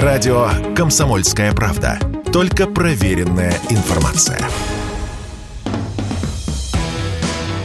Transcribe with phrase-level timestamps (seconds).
[0.00, 1.98] Радио «Комсомольская правда».
[2.32, 4.40] Только проверенная информация.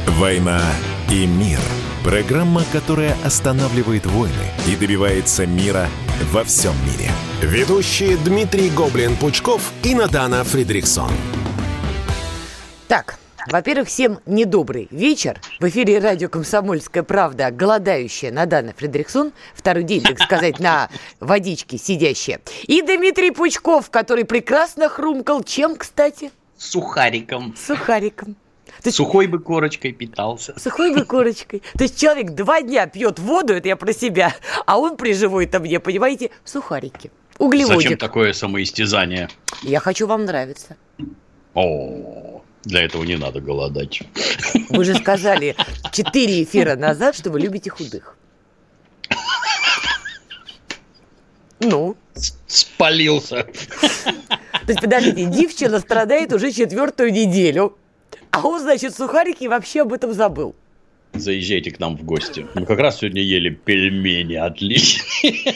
[0.08, 0.62] «Война
[1.10, 1.60] и мир».
[2.04, 4.34] Программа, которая останавливает войны
[4.68, 5.88] и добивается мира
[6.34, 7.10] во всем мире.
[7.42, 11.12] Ведущие Дмитрий Гоблин-Пучков и Надана Фридриксон.
[12.90, 13.17] Так,
[13.50, 15.40] во-первых, всем недобрый вечер.
[15.60, 20.90] В эфире радио «Комсомольская правда», голодающая Надана Фредериксон, второй день, так сказать, на
[21.20, 22.42] водичке сидящая.
[22.64, 25.44] И Дмитрий Пучков, который прекрасно хрумкал.
[25.44, 26.32] Чем, кстати?
[26.58, 27.56] Сухариком.
[27.56, 28.36] Сухариком.
[28.82, 30.54] То есть, Сухой бы корочкой питался.
[30.60, 31.64] Сухой бы корочкой.
[31.74, 34.36] То есть человек два дня пьет воду, это я про себя,
[34.66, 37.12] а он приживой-то мне, понимаете, сухарики.
[37.40, 37.84] Углеводик.
[37.84, 39.30] Зачем такое самоистязание?
[39.62, 40.76] Я хочу вам нравиться.
[41.54, 42.37] О,
[42.68, 44.02] для этого не надо голодать.
[44.70, 45.56] Вы же сказали
[45.92, 48.18] четыре эфира назад, что вы любите худых.
[51.60, 51.96] Ну?
[52.46, 53.44] Спалился.
[53.44, 57.78] То есть, подождите, девчина страдает уже четвертую неделю,
[58.32, 60.56] а он, значит, сухарики вообще об этом забыл.
[61.14, 62.46] Заезжайте к нам в гости.
[62.54, 65.56] Мы как раз сегодня ели пельмени отличные.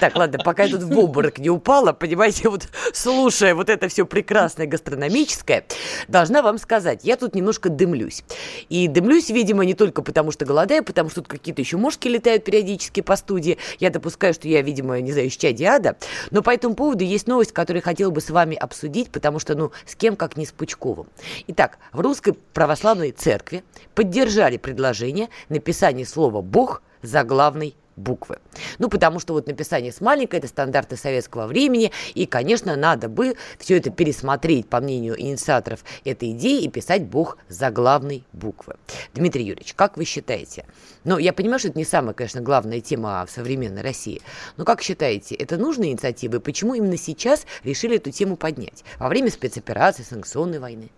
[0.00, 4.06] Так, ладно, пока я тут в обморок не упала, понимаете, вот слушая вот это все
[4.06, 5.64] прекрасное гастрономическое,
[6.08, 8.24] должна вам сказать, я тут немножко дымлюсь.
[8.68, 12.44] И дымлюсь, видимо, не только потому, что голодаю, потому что тут какие-то еще мошки летают
[12.44, 13.58] периодически по студии.
[13.78, 15.96] Я допускаю, что я, видимо, не знаю, исчадие ада.
[16.30, 19.54] Но по этому поводу есть новость, которую я хотела бы с вами обсудить, потому что,
[19.54, 21.06] ну, с кем, как не с Пучковым.
[21.48, 23.62] Итак, в Русской Православной Церкви
[23.94, 28.38] поддержали предложение написания слова «Бог» заглавной буквы.
[28.78, 33.36] Ну, потому что вот написание с маленькой– это стандарты советского времени, и, конечно, надо бы
[33.58, 38.76] все это пересмотреть, по мнению инициаторов этой идеи, и писать «Бог» за главной буквы.
[39.14, 40.66] Дмитрий Юрьевич, как вы считаете?
[41.04, 44.22] Ну, я понимаю, что это не самая, конечно, главная тема в современной России,
[44.56, 48.84] но как считаете, это нужная инициатива, и почему именно сейчас решили эту тему поднять?
[48.98, 50.90] Во время спецоперации, санкционной войны?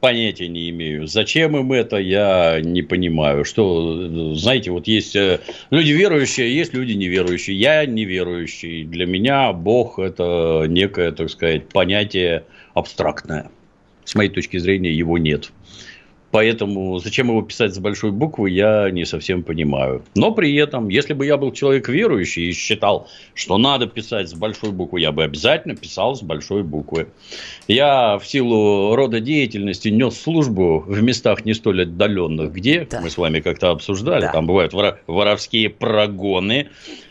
[0.00, 1.08] Понятия не имею.
[1.08, 3.44] Зачем им это, я не понимаю.
[3.44, 5.40] Что, знаете, вот есть э,
[5.70, 7.58] люди верующие, есть люди неверующие.
[7.58, 8.84] Я неверующий.
[8.84, 13.50] Для меня Бог– это некое, так сказать, понятие абстрактное.
[14.04, 15.50] С моей точки зрения, его нет.
[16.30, 20.02] Поэтому зачем его писать с большой буквы, я не совсем понимаю.
[20.14, 24.34] Но при этом, если бы я был человек верующий и считал, что надо писать с
[24.34, 27.08] большой буквы, я бы обязательно писал с большой буквы.
[27.66, 33.00] Я в силу рода деятельности нес службу в местах не столь отдаленных, где да.
[33.00, 34.32] мы с вами как-то обсуждали, да.
[34.32, 34.74] там бывают
[35.06, 36.68] воровские прогоны,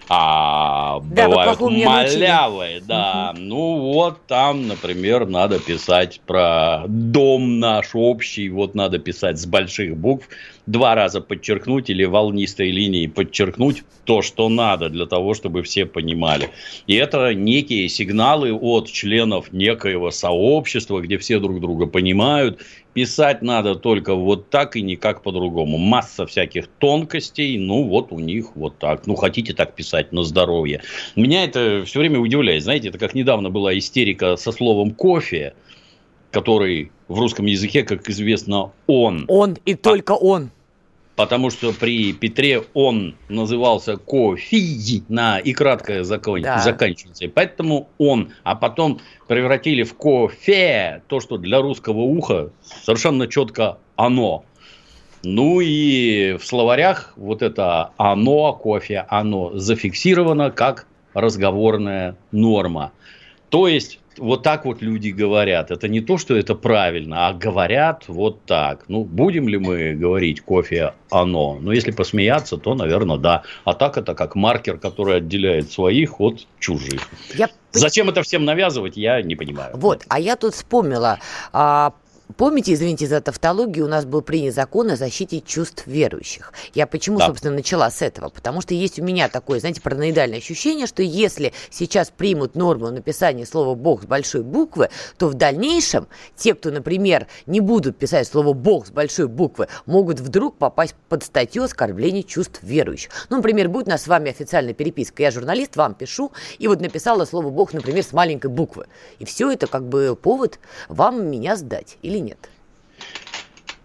[0.10, 3.32] а да, бывают малявые, да.
[3.34, 3.42] Угу.
[3.42, 9.98] Ну, вот там, например, надо писать про дом наш общий, вот надо писать с больших
[9.98, 10.30] букв,
[10.66, 16.52] два раза подчеркнуть или волнистой линией подчеркнуть то, что надо для того, чтобы все понимали.
[16.88, 22.62] И это некие сигналы от членов некоего сообщества, где все друг друга понимают,
[22.98, 25.78] Писать надо только вот так и никак по-другому.
[25.78, 29.06] Масса всяких тонкостей, ну вот у них вот так.
[29.06, 30.82] Ну хотите так писать на здоровье.
[31.16, 32.64] Меня это все время удивляет.
[32.64, 35.54] Знаете, это как недавно была истерика со словом кофе,
[36.32, 39.26] который в русском языке, как известно, он.
[39.28, 40.50] Он и только он
[41.18, 46.44] потому что при Петре он назывался Кофи на и краткое закон...
[46.44, 46.60] да.
[46.60, 47.28] заканчивается.
[47.28, 54.46] Поэтому он, а потом превратили в кофе то, что для русского уха совершенно четко оно.
[55.24, 60.86] Ну и в словарях вот это оно, кофе, оно зафиксировано как
[61.16, 62.92] разговорная норма.
[63.50, 65.72] То есть вот так вот люди говорят.
[65.72, 68.86] Это не то, что это правильно, а говорят вот так.
[68.88, 71.58] Ну, будем ли мы говорить кофе оно?
[71.62, 73.44] Ну, если посмеяться, то, наверное, да.
[73.66, 77.02] А так это как маркер, который отделяет своих от чужих.
[77.36, 77.50] Я...
[77.72, 79.76] Зачем это всем навязывать, я не понимаю.
[79.76, 81.20] Вот, а я тут вспомнила
[81.54, 81.94] а,
[82.36, 86.52] Помните, извините за тавтологию, у нас был принят закон о защите чувств верующих.
[86.74, 87.28] Я почему, да.
[87.28, 88.28] собственно, начала с этого?
[88.30, 93.46] Потому что есть у меня такое, знаете, параноидальное ощущение, что если сейчас примут норму написания
[93.46, 98.52] слова «Бог» с большой буквы, то в дальнейшем те, кто, например, не будут писать слово
[98.52, 103.12] «Бог» с большой буквы, могут вдруг попасть под статью оскорбления чувств верующих.
[103.30, 105.24] Ну, например, будет у нас с вами официальная переписка.
[105.24, 108.88] Я журналист, вам пишу, и вот написала слово «Бог», например, с маленькой буквы.
[109.20, 110.60] И все это как бы повод
[110.90, 112.50] вам меня сдать или или нет?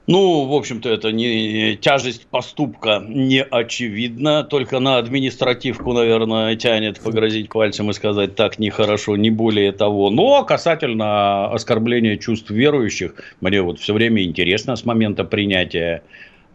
[0.09, 7.49] Ну, в общем-то, это не тяжесть поступка не очевидна, только на административку, наверное, тянет погрозить
[7.49, 10.11] пальцем и сказать так нехорошо, не более того.
[10.11, 16.03] Но касательно оскорбления чувств верующих, мне вот все время интересно с момента принятия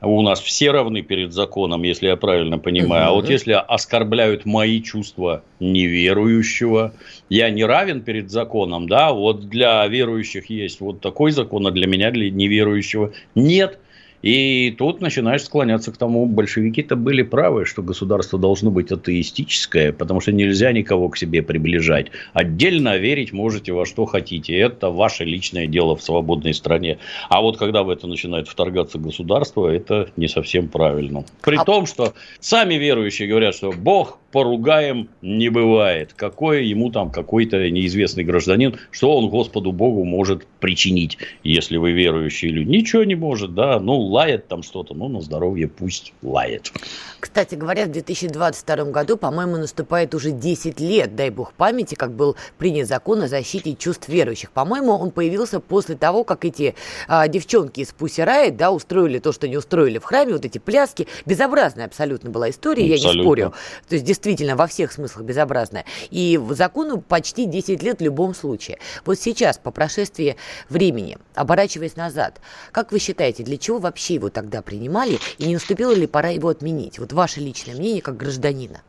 [0.01, 3.05] у нас все равны перед законом, если я правильно понимаю.
[3.05, 3.11] Угу.
[3.11, 6.93] А вот если оскорбляют мои чувства неверующего,
[7.29, 11.87] я не равен перед законом, да, вот для верующих есть вот такой закон, а для
[11.87, 13.79] меня, для неверующего нет.
[14.21, 20.21] И тут начинаешь склоняться к тому, большевики-то были правы, что государство должно быть атеистическое, потому
[20.21, 22.07] что нельзя никого к себе приближать.
[22.33, 24.57] Отдельно верить можете во что хотите.
[24.57, 26.97] Это ваше личное дело в свободной стране.
[27.29, 31.23] А вот когда в это начинает вторгаться государство, это не совсем правильно.
[31.41, 31.63] При а...
[31.63, 36.13] том, что сами верующие говорят, что Бог поругаем не бывает.
[36.15, 42.51] Какой ему там какой-то неизвестный гражданин, что он Господу Богу может причинить, если вы верующие
[42.51, 42.69] люди?
[42.69, 43.79] Ничего не может, да.
[43.79, 46.71] Ну, лает там что-то, ну, на здоровье пусть лает.
[47.19, 52.35] Кстати говоря, в 2022 году, по-моему, наступает уже 10 лет, дай бог памяти, как был
[52.57, 54.51] принят закон о защите чувств верующих.
[54.51, 56.75] По-моему, он появился после того, как эти
[57.07, 60.57] а, девчонки из Pussy Riot, да, устроили то, что не устроили в храме, вот эти
[60.57, 61.07] пляски.
[61.25, 63.09] Безобразная абсолютно была история, абсолютно.
[63.09, 63.53] я не спорю.
[63.87, 65.85] То есть, действительно, во всех смыслах безобразная.
[66.09, 68.79] И закону почти 10 лет в любом случае.
[69.05, 70.37] Вот сейчас, по прошествии
[70.69, 72.39] времени, оборачиваясь назад,
[72.71, 76.49] как вы считаете, для чего вообще его тогда принимали, и не наступила ли пора его
[76.49, 76.99] отменить?
[76.99, 78.81] Вот ваше личное мнение как гражданина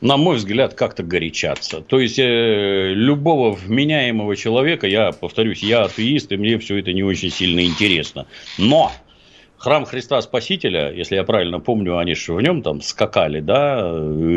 [0.00, 1.80] на мой взгляд, как-то горячаться.
[1.80, 7.02] То есть, э, любого вменяемого человека, я повторюсь, я атеист, и мне все это не
[7.02, 8.26] очень сильно интересно.
[8.58, 8.92] Но
[9.56, 13.80] храм Христа Спасителя, если я правильно помню, они же в нем там скакали, да,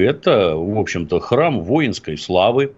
[0.02, 2.74] это, в общем-то, храм воинской славы,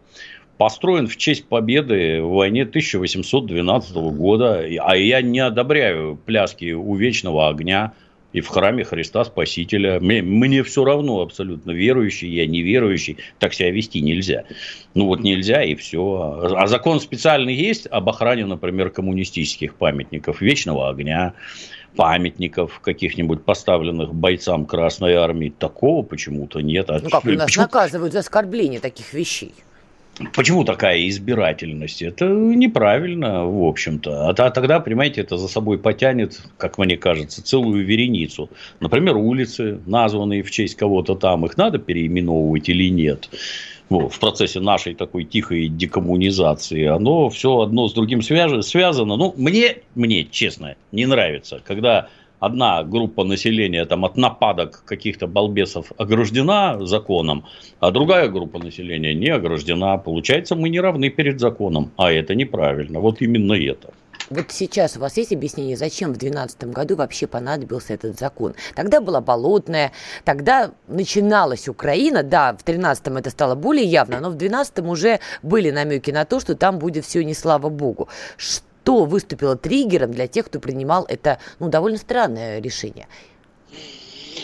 [0.58, 4.66] построен в честь победы в войне 1812 года.
[4.82, 7.94] А я не одобряю пляски у вечного огня
[8.34, 10.00] и в храме Христа Спасителя.
[10.00, 14.44] Мне, мне все равно абсолютно верующий, я неверующий, так себя вести нельзя.
[14.96, 16.56] Ну вот нельзя и все.
[16.58, 21.34] А закон специальный есть об охране, например, коммунистических памятников, вечного огня
[21.96, 25.54] памятников каких-нибудь поставленных бойцам Красной Армии.
[25.56, 26.90] Такого почему-то нет.
[26.90, 27.64] А ну как, у нас почему...
[27.66, 29.54] наказывают за оскорбление таких вещей.
[30.34, 32.02] Почему такая избирательность?
[32.02, 34.30] Это неправильно, в общем-то.
[34.30, 38.50] А тогда, понимаете, это за собой потянет, как мне кажется, целую вереницу.
[38.80, 43.30] Например, улицы, названные в честь кого-то там, их надо переименовывать или нет?
[43.90, 49.18] В процессе нашей такой тихой декоммунизации, оно все одно с другим связано.
[49.18, 52.08] Ну, мне, мне, честно, не нравится, когда
[52.46, 57.46] одна группа населения там, от нападок каких-то балбесов ограждена законом,
[57.80, 59.98] а другая группа населения не ограждена.
[59.98, 63.00] Получается, мы не равны перед законом, а это неправильно.
[63.00, 63.94] Вот именно это.
[64.30, 68.56] Вот сейчас у вас есть объяснение, зачем в 2012 году вообще понадобился этот закон?
[68.76, 69.92] Тогда была болотная,
[70.24, 75.72] тогда начиналась Украина, да, в 2013 это стало более явно, но в 2012 уже были
[75.72, 78.08] намеки на то, что там будет все не слава богу.
[78.38, 83.08] Что что выступило триггером для тех, кто принимал это, ну, довольно странное решение.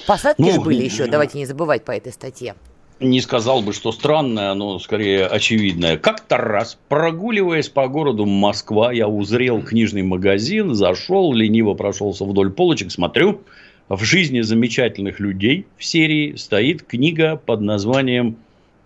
[0.07, 2.55] Посадки ну, же были еще, давайте не забывать по этой статье.
[3.01, 5.97] Не сказал бы, что странное, но скорее очевидное.
[5.97, 12.91] Как-то раз, прогуливаясь по городу Москва, я узрел книжный магазин, зашел, лениво прошелся вдоль полочек,
[12.91, 13.41] смотрю,
[13.87, 18.37] в жизни замечательных людей в серии стоит книга под названием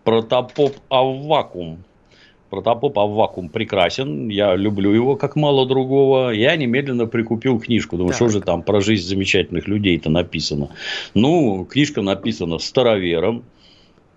[0.04, 1.84] «Протопоп Аввакум»
[2.54, 6.30] Протопоп Аввакум прекрасен, я люблю его как мало другого.
[6.30, 7.98] Я немедленно прикупил книжку.
[7.98, 8.18] Думаю, так.
[8.18, 10.70] что же там про жизнь замечательных людей-то написано.
[11.16, 13.44] Ну, книжка написана старовером,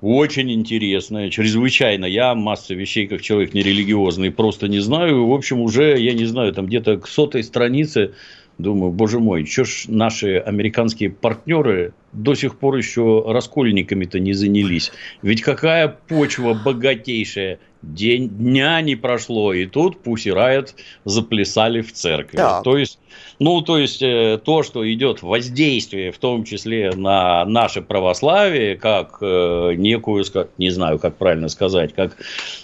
[0.03, 2.05] очень интересная, чрезвычайно.
[2.05, 5.27] Я массы вещей, как человек нерелигиозный, просто не знаю.
[5.27, 8.13] В общем, уже, я не знаю, там где-то к сотой странице
[8.59, 14.93] Думаю, боже мой, что ж наши американские партнеры до сих пор еще раскольниками-то не занялись.
[15.23, 17.59] Ведь какая почва богатейшая,
[17.95, 22.37] день, дня не прошло, и тут Пусси Райот заплясали в церкви.
[22.37, 22.63] Так.
[22.65, 22.99] То есть,
[23.39, 29.19] ну, то есть, э, то, что идет воздействие, в том числе на наше православие, как
[29.21, 32.17] э, некую, как, не знаю, как правильно сказать, как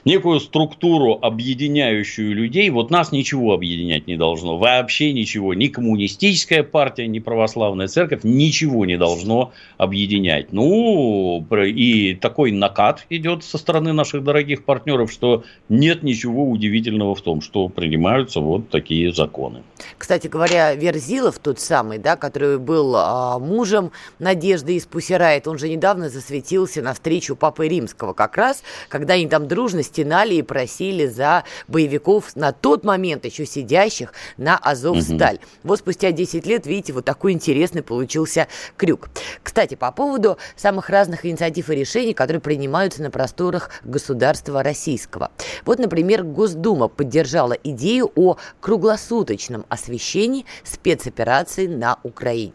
[0.04, 7.06] некую структуру, объединяющую людей, вот нас ничего объединять не должно, вообще ничего, ни коммунистическая партия,
[7.06, 9.31] ни православная церковь, ничего не должно
[9.78, 10.52] объединять.
[10.52, 17.20] Ну, и такой накат идет со стороны наших дорогих партнеров, что нет ничего удивительного в
[17.20, 19.62] том, что принимаются вот такие законы.
[19.98, 25.68] Кстати говоря, Верзилов тот самый, да, который был а, мужем Надежды из Пусирает, он же
[25.68, 31.06] недавно засветился на встречу Папы Римского, как раз, когда они там дружно стенали и просили
[31.06, 35.36] за боевиков на тот момент еще сидящих на Азовсталь.
[35.36, 35.44] Угу.
[35.64, 39.08] Вот спустя 10 лет, видите, вот такой интересный получился крюк.
[39.42, 45.30] Кстати, по поводу самых разных инициатив и решений, которые принимаются на просторах государства российского.
[45.64, 52.54] Вот, например, Госдума поддержала идею о круглосуточном освещении спецоперации на Украине.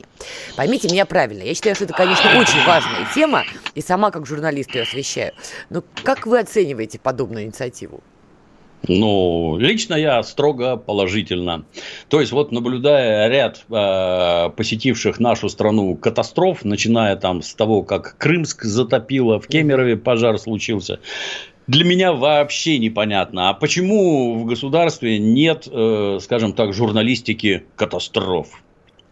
[0.56, 3.44] Поймите меня правильно, я считаю, что это, конечно, очень важная тема,
[3.76, 5.34] и сама как журналист ее освещаю.
[5.70, 8.02] Но как вы оцениваете подобную инициативу?
[8.88, 11.66] Ну, лично я строго положительно.
[12.10, 18.18] То есть, вот наблюдая ряд э, посетивших нашу страну катастроф, начиная там с того, как
[18.18, 21.00] Крымск затопило, в Кемерове пожар случился,
[21.68, 28.64] для меня вообще непонятно, а почему в государстве нет, э, скажем так, журналистики катастроф?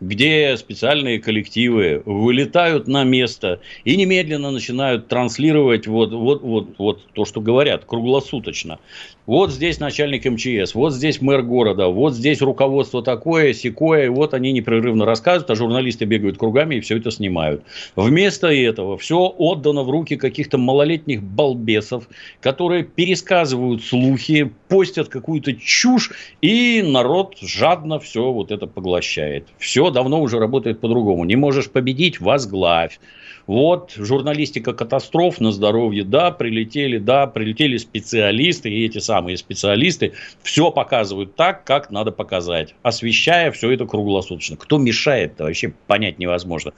[0.02, 7.26] Где специальные коллективы вылетают на место и немедленно начинают транслировать вот, вот, вот, вот то,
[7.26, 8.80] что говорят, круглосуточно.
[9.26, 14.52] Вот здесь начальник МЧС, вот здесь мэр города, вот здесь руководство такое, секое, вот они
[14.52, 17.64] непрерывно рассказывают, а журналисты бегают кругами и все это снимают.
[17.96, 22.08] Вместо этого все отдано в руки каких-то малолетних балбесов,
[22.40, 26.12] которые пересказывают слухи, постят какую-то чушь,
[26.42, 29.48] и народ жадно все вот это поглощает.
[29.58, 31.26] Все давно уже работает по-другому.
[31.26, 33.00] Не можешь победить– возглавь.
[33.48, 40.72] Вот, журналистика катастроф на здоровье, да, прилетели, да, прилетели специалисты, и эти самые специалисты все
[40.72, 44.58] показывают так, как надо показать, освещая все это круглосуточно.
[44.58, 46.74] Кто мешает, вообще понять невозможно.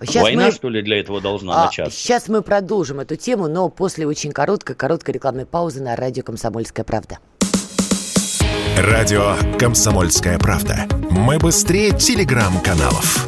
[0.00, 0.52] Сейчас Война, мы...
[0.52, 1.98] что ли, для этого должна а, начаться?
[1.98, 6.84] Сейчас мы продолжим эту тему, но после очень короткой, короткой рекламной паузы на радио «Комсомольская
[6.84, 7.18] правда».
[8.76, 10.86] Радио «Комсомольская правда».
[11.10, 13.26] Мы быстрее телеграм-каналов.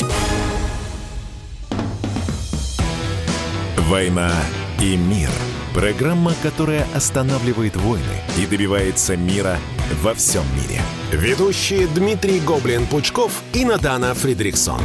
[3.79, 4.31] «Война
[4.79, 5.31] и мир».
[5.73, 8.05] Программа, которая останавливает войны
[8.37, 9.57] и добивается мира
[10.03, 10.83] во всем мире.
[11.13, 14.83] Ведущие Дмитрий Гоблин-Пучков и Надана Фридриксон.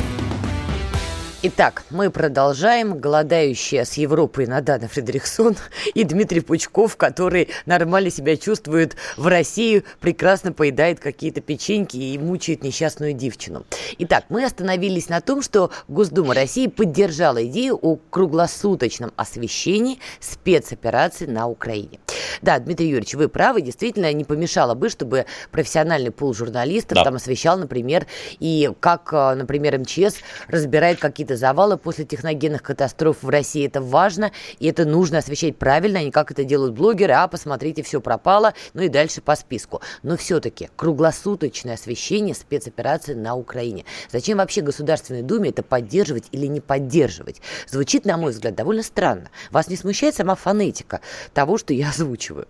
[1.46, 2.98] Итак, мы продолжаем.
[2.98, 5.58] Голодающая с Европой Надана Фредериксон
[5.94, 12.64] и Дмитрий Пучков, который нормально себя чувствует в России, прекрасно поедает какие-то печеньки и мучает
[12.64, 13.66] несчастную девчину.
[13.98, 21.50] Итак, мы остановились на том, что Госдума России поддержала идею о круглосуточном освещении спецоперации на
[21.50, 22.00] Украине.
[22.42, 27.04] Да, Дмитрий Юрьевич, вы правы, действительно, не помешало бы, чтобы профессиональный пул журналистов да.
[27.04, 28.08] там освещал, например,
[28.40, 33.66] и как, э, например, МЧС разбирает какие-то какие-то завалы после техногенных катастроф в России.
[33.66, 37.82] Это важно, и это нужно освещать правильно, а не как это делают блогеры, а посмотрите,
[37.84, 39.82] все пропало, ну и дальше по списку.
[40.04, 43.86] Но все-таки круглосуточное освещение спецоперации на Украине.
[44.12, 47.42] Зачем вообще Государственной Думе это поддерживать или не поддерживать?
[47.68, 49.30] Звучит, на мой взгляд, довольно странно.
[49.52, 51.02] Вас не смущает сама фонетика
[51.34, 52.48] того, что я озвучиваю?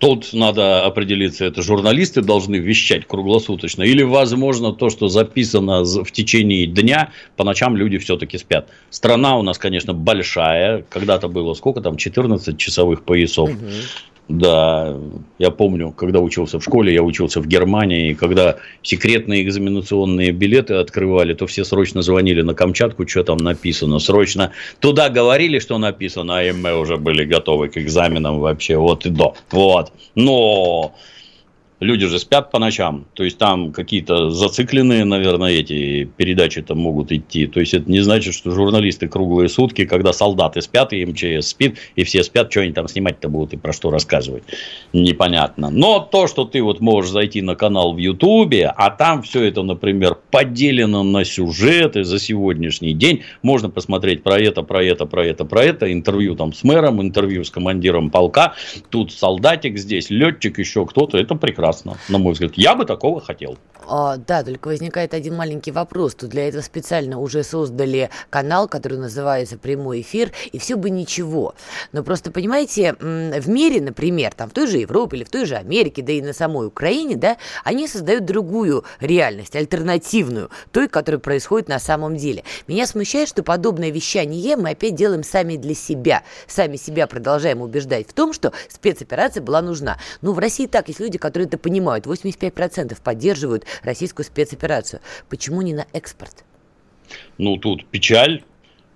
[0.00, 6.64] Тут надо определиться, это журналисты должны вещать круглосуточно, или, возможно, то, что записано в течение
[6.64, 8.70] дня, по ночам люди все-таки спят.
[8.88, 13.50] Страна у нас, конечно, большая, когда-то было сколько там, 14 часовых поясов.
[13.50, 13.58] Угу.
[14.30, 14.96] Да,
[15.40, 20.74] я помню, когда учился в школе, я учился в Германии, и когда секретные экзаменационные билеты
[20.74, 23.98] открывали, то все срочно звонили на Камчатку, что там написано.
[23.98, 29.10] Срочно туда говорили, что написано, а мы уже были готовы к экзаменам вообще вот и
[29.10, 29.34] до.
[29.50, 29.92] Вот.
[30.14, 30.94] Но
[31.80, 37.10] люди же спят по ночам, то есть там какие-то зацикленные, наверное, эти передачи там могут
[37.10, 37.46] идти.
[37.46, 41.78] То есть это не значит, что журналисты круглые сутки, когда солдаты спят и МЧС спит,
[41.96, 44.44] и все спят, что они там снимать-то будут и про что рассказывать,
[44.92, 45.70] непонятно.
[45.70, 49.62] Но то, что ты вот можешь зайти на канал в Ютубе, а там все это,
[49.62, 55.44] например, поделено на сюжеты за сегодняшний день, можно посмотреть про это, про это, про это,
[55.46, 58.52] про это, интервью там с мэром, интервью с командиром полка,
[58.90, 62.52] тут солдатик, здесь летчик, еще кто-то, это прекрасно прекрасно, на мой взгляд.
[62.54, 63.56] Я бы такого хотел.
[63.86, 66.14] А, да, только возникает один маленький вопрос.
[66.14, 71.54] Тут для этого специально уже создали канал, который называется «Прямой эфир», и все бы ничего.
[71.92, 75.56] Но просто, понимаете, в мире, например, там в той же Европе или в той же
[75.56, 81.68] Америке, да и на самой Украине, да, они создают другую реальность, альтернативную, той, которая происходит
[81.68, 82.44] на самом деле.
[82.68, 86.22] Меня смущает, что подобное вещание мы опять делаем сами для себя.
[86.46, 89.98] Сами себя продолжаем убеждать в том, что спецоперация была нужна.
[90.20, 92.06] Ну, в России так, есть люди, которые это понимают.
[92.06, 95.00] 85% поддерживают российскую спецоперацию.
[95.28, 96.44] Почему не на экспорт?
[97.38, 98.44] Ну, тут печаль,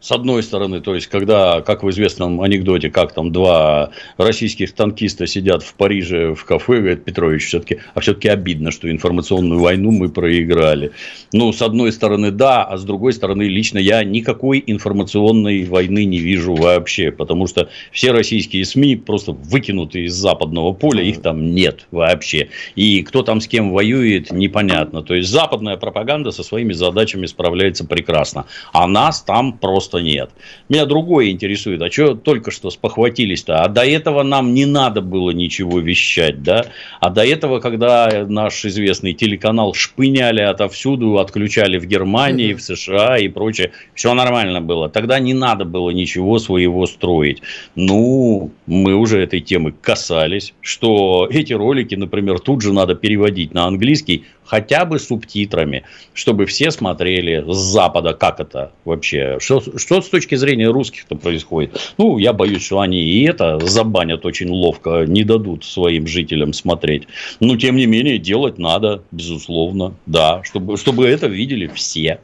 [0.05, 5.27] с одной стороны, то есть, когда, как в известном анекдоте, как там два российских танкиста
[5.27, 10.11] сидят в Париже в кафе, говорит Петрович, все-таки, а все-таки обидно, что информационную войну мы
[10.11, 10.93] проиграли.
[11.33, 16.19] Ну, с одной стороны, да, а с другой стороны, лично я никакой информационной войны не
[16.19, 21.87] вижу вообще, потому что все российские СМИ просто выкинуты из западного поля, их там нет
[21.91, 22.51] вообще.
[22.77, 25.03] И кто там с кем воюет, непонятно.
[25.03, 28.45] То есть, западная пропаганда со своими задачами справляется прекрасно,
[28.75, 30.31] а нас там просто просто нет.
[30.69, 33.63] Меня другое интересует, а что только что спохватились-то?
[33.63, 36.67] А до этого нам не надо было ничего вещать, да?
[37.01, 43.29] А до этого, когда наш известный телеканал шпыняли отовсюду, отключали в Германии, в США и
[43.29, 44.89] прочее, все нормально было.
[44.89, 47.43] Тогда не надо было ничего своего строить.
[47.77, 53.67] Ну, мы уже этой темы касались, что эти ролики, например, тут же надо переводить на
[53.67, 60.09] английский, хотя бы субтитрами, чтобы все смотрели с Запада, как это вообще, что, что с
[60.09, 61.95] точки зрения русских-то происходит.
[61.99, 67.09] Ну, я боюсь, что они и это забанят очень ловко, не дадут своим жителям смотреть.
[67.41, 72.21] Но, тем не менее, делать надо, безусловно, да, чтобы, чтобы это видели все.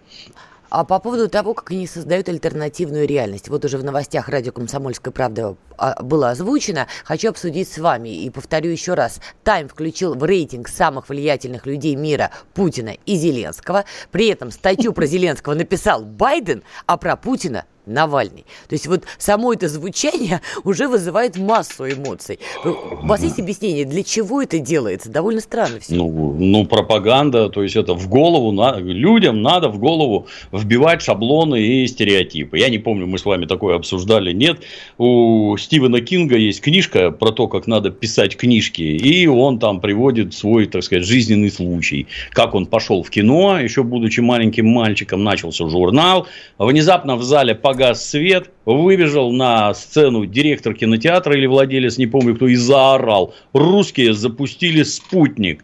[0.70, 3.48] А по поводу того, как они создают альтернативную реальность.
[3.48, 5.56] Вот уже в новостях радио «Комсомольская правда»
[6.00, 6.86] было озвучено.
[7.04, 8.08] Хочу обсудить с вами.
[8.10, 9.20] И повторю еще раз.
[9.42, 13.84] Тайм включил в рейтинг самых влиятельных людей мира Путина и Зеленского.
[14.12, 18.44] При этом статью про Зеленского написал Байден, а про Путина Навальный.
[18.68, 22.38] То есть вот само это звучание уже вызывает массу эмоций.
[22.64, 25.10] У вас есть объяснение, для чего это делается?
[25.10, 25.94] Довольно странно все.
[25.94, 31.60] Ну, ну пропаганда, то есть это в голову, на, людям надо в голову вбивать шаблоны
[31.60, 32.58] и стереотипы.
[32.58, 34.58] Я не помню, мы с вами такое обсуждали, нет.
[34.98, 40.34] У Стивена Кинга есть книжка про то, как надо писать книжки, и он там приводит
[40.34, 42.06] свой, так сказать, жизненный случай.
[42.30, 46.26] Как он пошел в кино, еще будучи маленьким мальчиком, начался журнал,
[46.58, 52.34] внезапно в зале погас погас свет, выбежал на сцену директор кинотеатра или владелец, не помню
[52.34, 53.32] кто, и заорал.
[53.52, 55.62] Русские запустили спутник.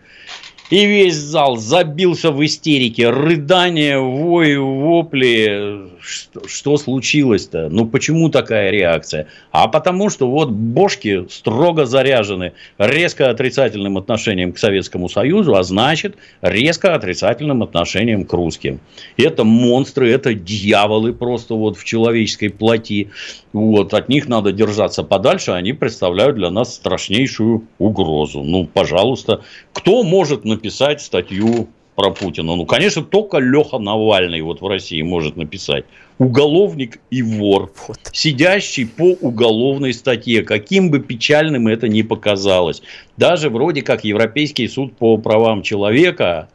[0.69, 5.93] И весь зал забился в истерике, рыдания, вой, вопли.
[6.01, 7.69] Что, что случилось-то?
[7.69, 9.29] Ну, почему такая реакция?
[9.53, 16.17] А потому что вот бошки строго заряжены резко отрицательным отношением к Советскому Союзу, а значит,
[16.43, 18.81] резко отрицательным отношением к русским.
[19.17, 23.11] Это монстры, это дьяволы просто вот в человеческой плоти.
[23.53, 28.43] Вот, от них надо держаться подальше, они представляют для нас страшнейшую угрозу.
[28.43, 29.43] Ну, пожалуйста,
[29.73, 32.57] кто может написать статью про Путина?
[32.57, 35.85] Ну, конечно, только Леха Навальный вот в России может написать.
[36.19, 37.99] Уголовник и вор, вот.
[38.11, 42.83] сидящий по уголовной статье, каким бы печальным это ни показалось.
[43.19, 46.49] Даже вроде как Европейский суд по правам человека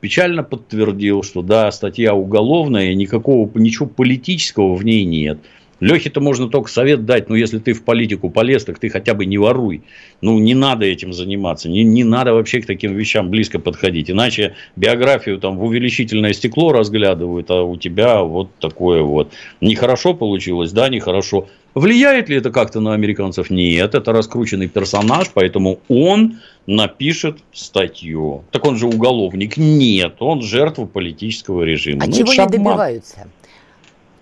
[0.00, 5.38] печально подтвердил, что да, статья уголовная, никакого, ничего политического в ней нет.
[5.80, 9.26] Лехе-то можно только совет дать, ну, если ты в политику полез, так ты хотя бы
[9.26, 9.82] не воруй.
[10.20, 14.10] Ну, не надо этим заниматься, не, не надо вообще к таким вещам близко подходить.
[14.10, 19.32] Иначе биографию там в увеличительное стекло разглядывают, а у тебя вот такое вот.
[19.60, 21.48] Нехорошо получилось, да, нехорошо.
[21.74, 23.50] Влияет ли это как-то на американцев?
[23.50, 28.44] Нет, это раскрученный персонаж, поэтому он напишет статью.
[28.50, 29.58] Так он же уголовник?
[29.58, 32.02] Нет, он жертва политического режима.
[32.02, 33.28] А ну, чего не добиваются?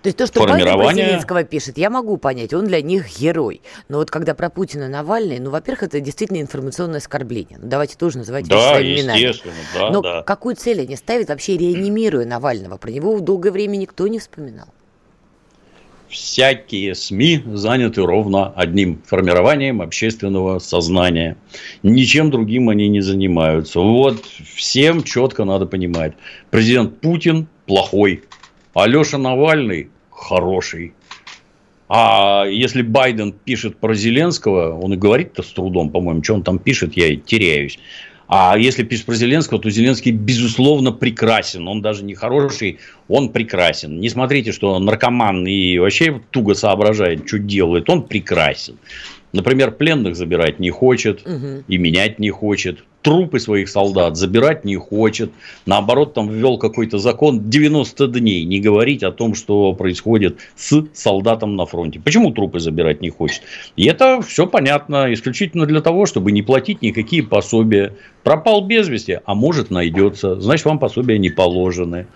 [0.05, 1.07] То есть то, что формирование...
[1.07, 3.61] Зеленского пишет, я могу понять, он для них герой.
[3.89, 7.57] Но вот когда про Путина Навальный, ну, во-первых, это действительно информационное оскорбление.
[7.59, 9.33] Ну, давайте тоже называть да, своими именами.
[9.73, 10.21] Да, Но да.
[10.21, 12.77] какую цель они ставят, вообще реанимируя Навального?
[12.77, 14.67] Про него долгое время никто не вспоминал.
[16.07, 21.35] Всякие СМИ заняты ровно одним формированием общественного сознания.
[21.81, 23.79] Ничем другим они не занимаются.
[23.79, 26.13] Вот всем четко надо понимать.
[26.51, 28.21] Президент Путин плохой.
[28.75, 30.93] Алеша Навальный хороший.
[31.87, 36.57] А если Байден пишет про Зеленского, он и говорит-то с трудом, по-моему, что он там
[36.57, 37.77] пишет, я теряюсь.
[38.27, 41.67] А если пишет про Зеленского, то Зеленский, безусловно, прекрасен.
[41.67, 43.99] Он даже не хороший, он прекрасен.
[43.99, 47.87] Не смотрите, что он наркоман и вообще туго соображает, что делает.
[47.87, 48.77] Он прекрасен.
[49.31, 51.63] Например, пленных забирать не хочет угу.
[51.67, 52.83] и менять не хочет.
[53.05, 55.31] Трупы своих солдат забирать не хочет.
[55.67, 61.55] Наоборот, там ввел какой-то закон 90 дней не говорить о том, что происходит с солдатом
[61.55, 61.99] на фронте.
[61.99, 63.43] Почему трупы забирать не хочет?
[63.75, 65.13] И это все понятно.
[65.13, 67.93] Исключительно для того, чтобы не платить никакие пособия.
[68.23, 70.41] Пропал без вести, а может найдется.
[70.41, 72.07] Значит, вам пособия не положены.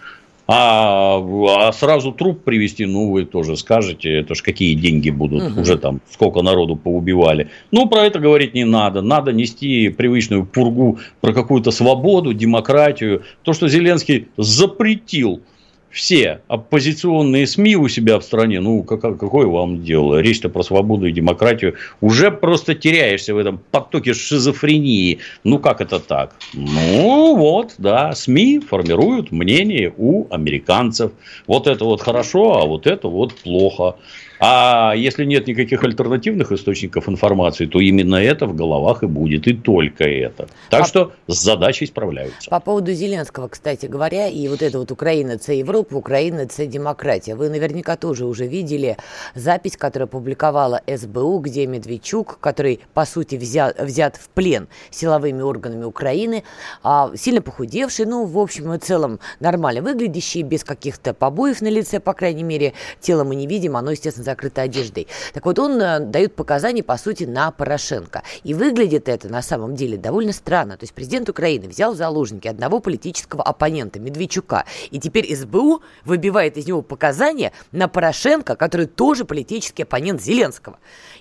[0.51, 1.19] А,
[1.67, 5.61] а сразу труп привести, ну, вы тоже скажете, это ж какие деньги будут, угу.
[5.61, 7.49] уже там сколько народу поубивали.
[7.71, 9.03] Ну, про это говорить не надо.
[9.03, 13.21] Надо нести привычную пургу про какую-то свободу, демократию.
[13.43, 15.41] То, что Зеленский запретил
[15.89, 20.19] все оппозиционные СМИ у себя в стране, ну, какое вам дело?
[20.19, 21.75] Речь-то про свободу и демократию.
[22.01, 25.19] Уже просто теряешься в этом потоке шизофрении.
[25.43, 26.35] Ну, как это так?
[26.53, 31.11] Ну, вот, да, СМИ формируют мнение у американцев.
[31.47, 33.95] Вот это вот хорошо, а вот это вот плохо.
[34.39, 39.53] А если нет никаких альтернативных источников информации, то именно это в головах и будет, и
[39.53, 40.47] только это.
[40.69, 40.87] Так по...
[40.87, 42.49] что с задачей справляются.
[42.49, 47.35] По поводу Зеленского, кстати говоря, и вот это вот Украина, це Европа, Украина– это демократия.
[47.35, 48.95] Вы наверняка тоже уже видели
[49.35, 55.83] запись, которую опубликовала СБУ, где Медведчук, который, по сути, взят, взят в плен силовыми органами
[55.83, 56.43] Украины,
[56.83, 61.99] а, сильно похудевший, ну, в общем и целом, нормально выглядящий, без каких-то побоев на лице,
[61.99, 65.07] по крайней мере, тело мы не видим, оно, естественно, закрыто одеждой.
[65.33, 68.23] Так вот, он э, дает показания, по сути, на Порошенко.
[68.43, 70.77] И выглядит это, на самом деле, довольно странно.
[70.77, 76.57] То есть президент Украины взял в заложники одного политического оппонента, Медведчука, и теперь СБУ выбивает
[76.57, 80.77] из него показания на Порошенко, который тоже политический оппонент Зеленского.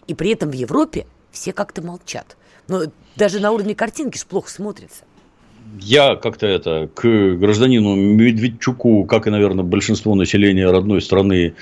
[0.07, 2.37] И при этом в Европе все как-то молчат.
[2.69, 2.83] Но
[3.17, 5.05] даже на уровне картинки ж плохо смотрится.
[5.81, 11.55] Я как-то это к гражданину Медведчуку, как и, наверное, большинство населения родной страны,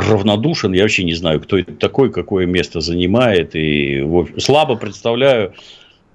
[0.00, 0.72] равнодушен.
[0.72, 3.54] Я вообще не знаю, кто это такой, какое место занимает.
[3.54, 4.06] И
[4.38, 5.54] слабо представляю,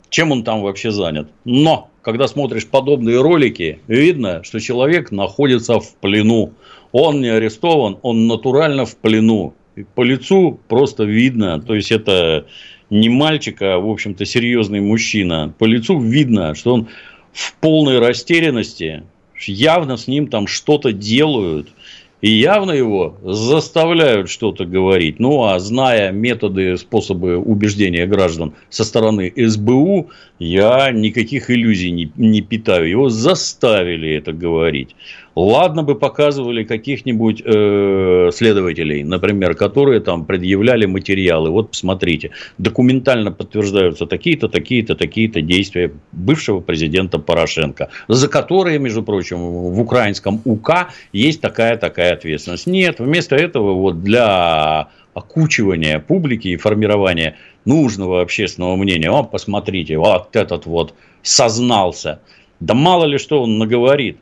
[0.10, 1.30] чем он там вообще занят.
[1.46, 6.54] Но, когда смотришь подобные ролики, видно, что человек находится в плену.
[6.92, 9.54] Он не арестован, он натурально в плену.
[9.76, 12.46] И по лицу просто видно, то есть это
[12.92, 15.52] не мальчик, а, в общем-то, серьезный мужчина.
[15.58, 16.90] По лицу видно, что он
[17.32, 19.04] в полной растерянности,
[19.48, 21.70] явно с ним там что-то делают–
[22.24, 25.20] и явно его заставляют что-то говорить.
[25.20, 30.10] Ну, а зная методы, способы убеждения граждан со стороны СБУ,
[30.40, 32.90] я никаких иллюзий не, не питаю.
[32.90, 34.96] Его заставили это говорить.
[35.36, 41.50] Ладно бы показывали каких-нибудь э, следователей, например, которые там предъявляли материалы.
[41.50, 49.40] Вот посмотрите, документально подтверждаются такие-то, такие-то, такие-то действия бывшего президента Порошенко, за которые, между прочим,
[49.40, 52.68] в украинском УК есть такая-такая ответственность.
[52.68, 60.36] Нет, вместо этого вот для окучивания публики и формирования нужного общественного мнения, о, посмотрите, вот
[60.36, 60.94] этот вот
[61.24, 62.20] сознался.
[62.60, 64.18] Да мало ли что он наговорит.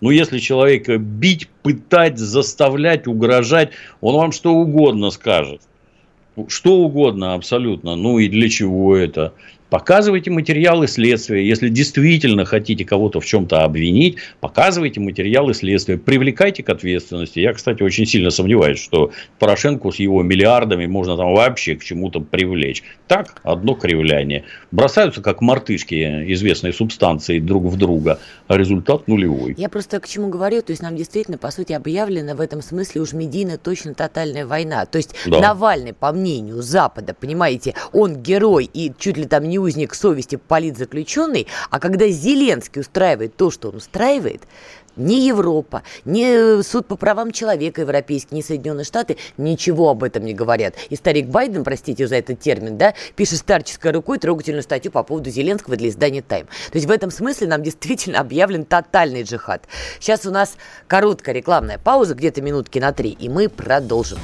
[0.00, 5.60] Ну, если человека бить, пытать, заставлять, угрожать, он вам что угодно скажет.
[6.48, 7.96] Что угодно абсолютно.
[7.96, 9.34] Ну и для чего это?
[9.70, 11.46] Показывайте материалы следствия.
[11.46, 15.96] Если действительно хотите кого-то в чем-то обвинить, показывайте материалы следствия.
[15.96, 17.38] Привлекайте к ответственности.
[17.38, 22.20] Я, кстати, очень сильно сомневаюсь, что Порошенко с его миллиардами можно там вообще к чему-то
[22.20, 22.82] привлечь.
[23.06, 24.44] Так, одно кривляние.
[24.72, 25.94] Бросаются как мартышки
[26.32, 29.54] известной субстанции друг в друга, а результат нулевой.
[29.56, 33.02] Я просто к чему говорю, то есть нам действительно, по сути, объявлена в этом смысле
[33.02, 34.84] уж медийно точно тотальная война.
[34.86, 35.40] То есть да.
[35.40, 41.46] Навальный, по мнению Запада, понимаете, он герой и чуть ли там не узник совести политзаключенный,
[41.70, 44.42] а когда Зеленский устраивает то, что он устраивает,
[44.96, 50.34] ни Европа, ни суд по правам человека европейский, ни Соединенные Штаты ничего об этом не
[50.34, 50.74] говорят.
[50.90, 55.30] И старик Байден, простите за этот термин, да, пишет старческой рукой трогательную статью по поводу
[55.30, 56.46] Зеленского для издания «Тайм».
[56.46, 59.64] То есть в этом смысле нам действительно объявлен тотальный джихад.
[60.00, 64.18] Сейчас у нас короткая рекламная пауза, где-то минутки на три, и мы продолжим.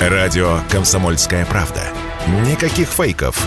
[0.00, 1.82] Радио «Комсомольская правда».
[2.46, 3.46] Никаких фейков,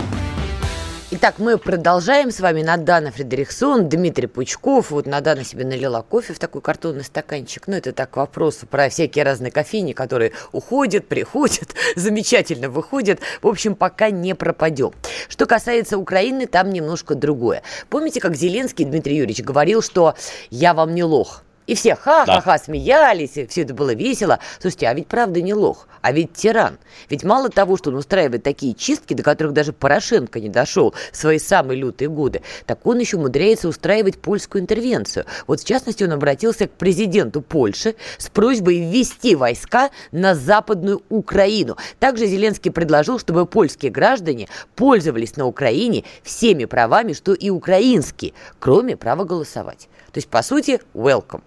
[1.23, 2.31] Итак, мы продолжаем.
[2.31, 4.89] С вами Надана Фредериксон, Дмитрий Пучков.
[4.89, 7.67] Вот Надана себе налила кофе в такой картонный стаканчик.
[7.67, 13.19] Ну, это так вопрос про всякие разные кофейни, которые уходят, приходят, замечательно выходят.
[13.43, 14.93] В общем, пока не пропадем.
[15.29, 17.61] Что касается Украины, там немножко другое.
[17.89, 20.15] Помните, как Зеленский Дмитрий Юрьевич говорил, что
[20.49, 21.43] «я вам не лох»?
[21.71, 22.57] И все ха-ха-ха да.
[22.57, 24.39] смеялись, и все это было весело.
[24.59, 26.77] Слушайте, а ведь правда не лох, а ведь тиран.
[27.09, 31.15] Ведь мало того, что он устраивает такие чистки, до которых даже Порошенко не дошел в
[31.15, 35.25] свои самые лютые годы, так он еще умудряется устраивать польскую интервенцию.
[35.47, 41.77] Вот в частности он обратился к президенту Польши с просьбой ввести войска на Западную Украину.
[41.99, 48.97] Также Зеленский предложил, чтобы польские граждане пользовались на Украине всеми правами, что и украинские, кроме
[48.97, 49.87] права голосовать.
[50.11, 51.43] То есть, по сути, welcome.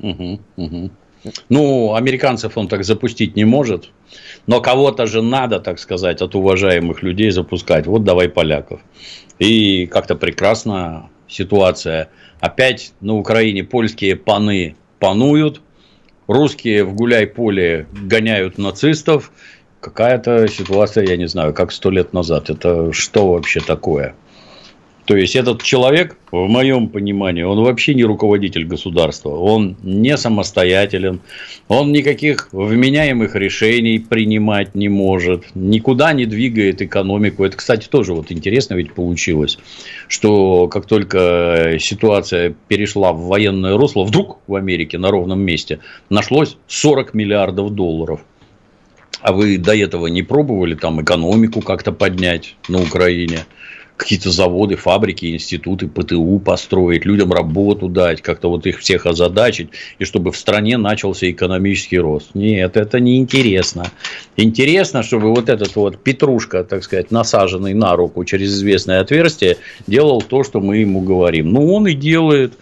[0.00, 0.90] Угу, угу.
[1.48, 3.90] Ну, американцев он так запустить не может.
[4.46, 7.86] Но кого-то же надо, так сказать, от уважаемых людей запускать.
[7.86, 8.80] Вот давай поляков.
[9.38, 12.08] И как-то прекрасна ситуация.
[12.40, 15.60] Опять на Украине польские паны пануют.
[16.26, 19.32] Русские в гуляй-поле гоняют нацистов.
[19.80, 22.50] Какая-то ситуация, я не знаю, как сто лет назад.
[22.50, 24.14] Это что вообще такое?
[25.08, 31.22] То есть этот человек, в моем понимании, он вообще не руководитель государства, он не самостоятелен,
[31.66, 37.42] он никаких вменяемых решений принимать не может, никуда не двигает экономику.
[37.44, 39.58] Это, кстати, тоже вот интересно ведь получилось,
[40.08, 45.78] что как только ситуация перешла в военное русло, вдруг в Америке на ровном месте
[46.10, 48.20] нашлось 40 миллиардов долларов.
[49.22, 53.46] А вы до этого не пробовали там экономику как-то поднять на Украине?
[53.98, 60.04] Какие-то заводы, фабрики, институты, ПТУ построить, людям работу дать, как-то вот их всех озадачить, и
[60.04, 62.30] чтобы в стране начался экономический рост.
[62.34, 63.90] Нет, это не интересно.
[64.36, 69.56] Интересно, чтобы вот этот вот Петрушка, так сказать, насаженный на руку через известное отверстие,
[69.86, 71.52] делал то, что мы ему говорим.
[71.52, 72.54] Ну, он и делает.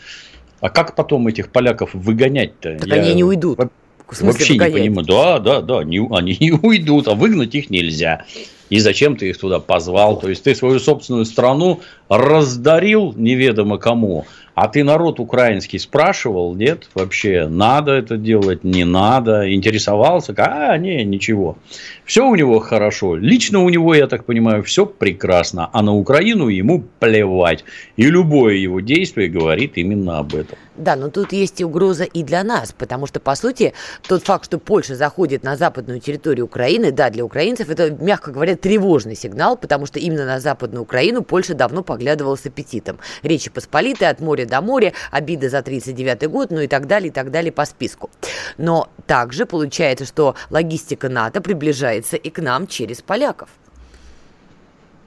[0.60, 2.78] А как потом этих поляков выгонять-то?
[2.78, 2.94] Так Я...
[2.94, 3.58] они не уйдут.
[3.58, 4.74] Вообще выгонять?
[4.74, 5.06] не понимаю.
[5.06, 8.24] Да, да, да, не, они не уйдут, а выгнать их нельзя
[8.70, 10.18] и зачем ты их туда позвал.
[10.18, 16.88] То есть ты свою собственную страну раздарил неведомо кому, а ты народ украинский спрашивал, нет,
[16.94, 21.58] вообще надо это делать, не надо, интересовался, а, не, ничего.
[22.04, 26.48] Все у него хорошо, лично у него, я так понимаю, все прекрасно, а на Украину
[26.48, 27.64] ему плевать.
[27.96, 30.56] И любое его действие говорит именно об этом.
[30.76, 33.72] Да, но тут есть и угроза и для нас, потому что, по сути,
[34.06, 38.56] тот факт, что Польша заходит на западную территорию Украины, да, для украинцев это, мягко говоря,
[38.56, 42.98] тревожный сигнал, потому что именно на западную Украину Польша давно поглядывала с аппетитом.
[43.22, 47.12] Речи Посполитой, от моря до моря, обиды за 39 год, ну и так далее, и
[47.12, 48.10] так далее по списку.
[48.58, 53.48] Но также получается, что логистика НАТО приближается и к нам через поляков.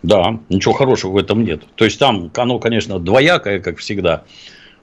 [0.01, 1.61] Да, ничего хорошего в этом нет.
[1.75, 4.23] То есть там оно, конечно, двоякое, как всегда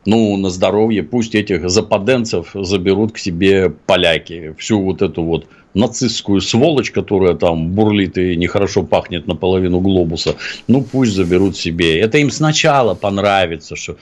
[0.06, 4.54] ну, на здоровье, пусть этих западенцев заберут к себе поляки.
[4.58, 10.36] Всю вот эту вот нацистскую сволочь, которая там бурлит и нехорошо пахнет наполовину глобуса,
[10.68, 12.00] ну, пусть заберут себе.
[12.00, 13.96] Это им сначала понравится, что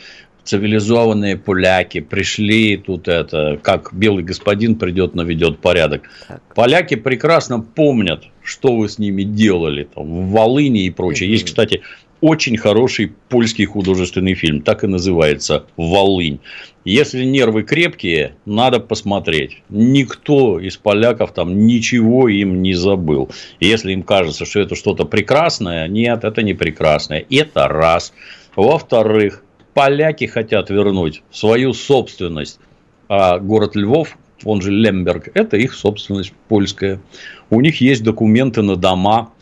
[0.45, 6.03] цивилизованные поляки пришли тут это, как белый господин придет, наведет порядок.
[6.29, 6.43] Так.
[6.55, 11.31] Поляки прекрасно помнят, что вы с ними делали там, в Волыне и прочее.
[11.31, 11.81] Есть, кстати,
[12.25, 16.41] очень хороший польский художественный фильм, так и называется «Волынь».
[16.83, 19.63] Если нервы крепкие, надо посмотреть.
[19.69, 23.31] Никто из поляков там ничего им не забыл.
[23.61, 27.27] Если им кажется, что это что-то прекрасное, нет, это не прекрасное.
[27.29, 28.15] Это раз.
[28.57, 32.59] Во-вторых, поляки хотят вернуть свою собственность.
[33.07, 37.03] А город Львов, он же Лемберг, это их собственность польская.
[37.51, 39.34] У них есть документы на дома,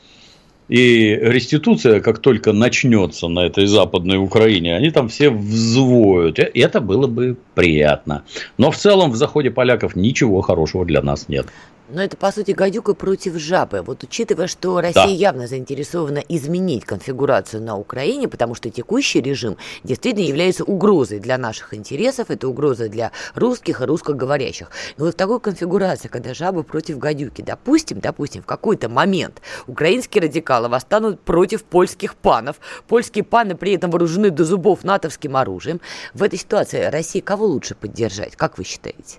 [0.69, 6.39] и реституция, как только начнется на этой западной Украине, они там все взвоют.
[6.39, 8.25] И это было бы приятно.
[8.59, 11.47] Но в целом в заходе поляков ничего хорошего для нас нет.
[11.93, 13.83] Но это, по сути, гадюка против жабы.
[13.83, 15.11] Вот учитывая, что Россия да.
[15.11, 21.75] явно заинтересована изменить конфигурацию на Украине, потому что текущий режим действительно является угрозой для наших
[21.75, 24.71] интересов, это угроза для русских и русскоговорящих.
[24.97, 30.23] Но вот в такой конфигурации, когда жаба против гадюки, допустим, допустим, в какой-то момент украинские
[30.23, 32.57] радикалы восстанут против польских панов,
[32.89, 35.83] польские паны при этом вооружены до зубов натовским оружием,
[36.15, 39.19] в этой ситуации Россия кого лучше поддержать, как вы считаете?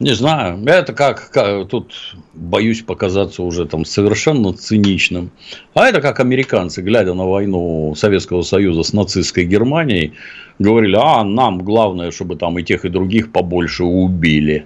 [0.00, 0.64] Не знаю.
[0.64, 1.92] Это как, как тут
[2.32, 5.30] боюсь показаться уже там совершенно циничным.
[5.74, 10.14] А это как американцы, глядя на войну Советского Союза с нацистской Германией,
[10.58, 14.64] говорили, а нам главное, чтобы там и тех, и других побольше убили.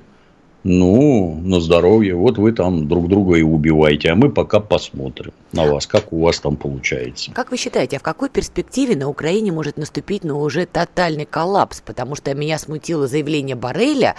[0.63, 2.15] Ну, на здоровье.
[2.15, 6.21] Вот вы там друг друга и убиваете, а мы пока посмотрим на вас, как у
[6.21, 7.33] вас там получается.
[7.33, 11.83] Как вы считаете, а в какой перспективе на Украине может наступить ну, уже тотальный коллапс?
[11.83, 14.15] Потому что меня смутило заявление Барреля,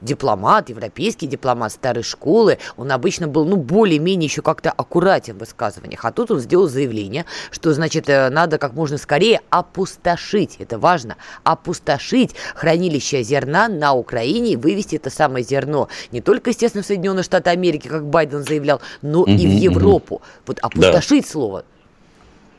[0.00, 6.04] дипломат, европейский дипломат старой школы, он обычно был, ну, более-менее еще как-то аккуратен в высказываниях.
[6.04, 11.16] А тут он сделал заявление, что, значит, э, надо как можно скорее опустошить, это важно,
[11.44, 17.22] опустошить хранилище зерна на Украине и вывести это самое зерно не только, естественно, в Соединенные
[17.22, 20.22] Штаты Америки, как Байден заявлял, но и в Европу.
[20.46, 21.30] Вот опустошить да.
[21.30, 21.64] слово.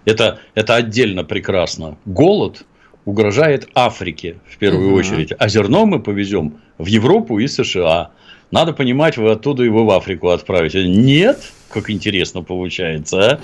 [0.06, 1.97] Это, это отдельно прекрасно.
[2.06, 2.63] Голод
[3.06, 4.98] угрожает Африке в первую угу.
[4.98, 8.12] очередь, а зерно мы повезем в Европу и США.
[8.52, 10.88] Надо понимать, вы оттуда его в Африку отправите.
[10.88, 13.19] Нет, как интересно получается.
[13.19, 13.39] А?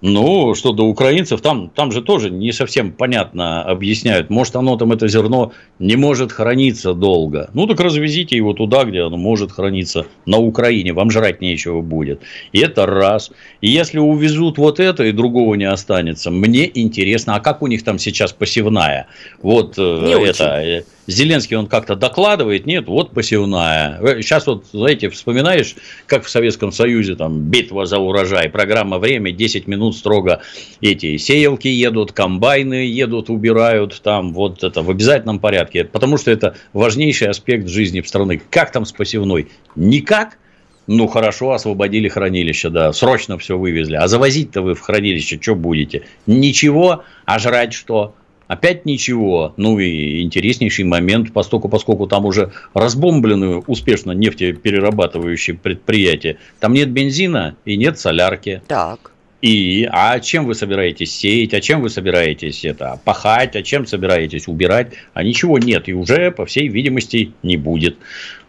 [0.00, 4.30] Ну, что до украинцев, там, там же тоже не совсем понятно объясняют.
[4.30, 7.50] Может, оно там, это зерно, не может храниться долго.
[7.54, 10.92] Ну, так развезите его туда, где оно может храниться, на Украине.
[10.92, 12.20] Вам жрать нечего будет.
[12.52, 13.30] И это раз.
[13.60, 17.84] И если увезут вот это, и другого не останется, мне интересно, а как у них
[17.84, 19.06] там сейчас посевная?
[19.42, 20.58] Вот э, не это...
[20.58, 20.70] Очень.
[20.70, 24.00] Э, Зеленский, он как-то докладывает, нет, вот посевная.
[24.22, 28.48] Сейчас вот, знаете, вспоминаешь, как в Советском Союзе там битва за урожай.
[28.48, 30.42] Программа «Время», 10 минут строго
[30.80, 35.84] эти сеялки едут, комбайны едут, убирают там, вот это в обязательном порядке.
[35.84, 38.40] Потому что это важнейший аспект жизни страны.
[38.50, 39.48] Как там с посевной?
[39.74, 40.38] Никак.
[40.86, 43.96] Ну, хорошо, освободили хранилище, да, срочно все вывезли.
[43.96, 46.04] А завозить-то вы в хранилище что будете?
[46.26, 48.14] Ничего, а жрать что?
[48.48, 49.54] Опять ничего.
[49.56, 56.38] Ну и интереснейший момент, поскольку, поскольку там уже разбомблены успешно нефтеперерабатывающие предприятия.
[56.60, 58.62] Там нет бензина и нет солярки.
[58.68, 59.12] Так.
[59.42, 64.48] И, а чем вы собираетесь сеять, а чем вы собираетесь это пахать, а чем собираетесь
[64.48, 67.98] убирать, а ничего нет, и уже, по всей видимости, не будет.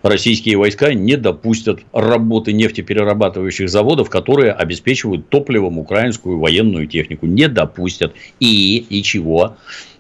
[0.02, 7.26] Российские войска не допустят работы нефтеперерабатывающих заводов, которые обеспечивают топливом украинскую военную технику.
[7.26, 8.14] Не допустят.
[8.40, 9.58] И, и чего?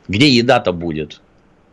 [0.08, 1.20] Где еда-то будет?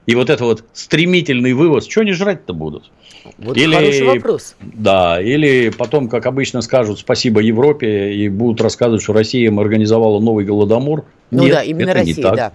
[0.06, 2.90] И вот это вот стремительный вывоз, что они жрать-то будут?
[3.38, 4.54] Вот или, хороший вопрос.
[4.60, 10.20] Да, или потом, как обычно, скажут спасибо Европе и будут рассказывать, что Россия им организовала
[10.20, 11.04] новый голодомор.
[11.30, 12.36] Ну Нет, да, именно это Россия, не так.
[12.36, 12.52] да.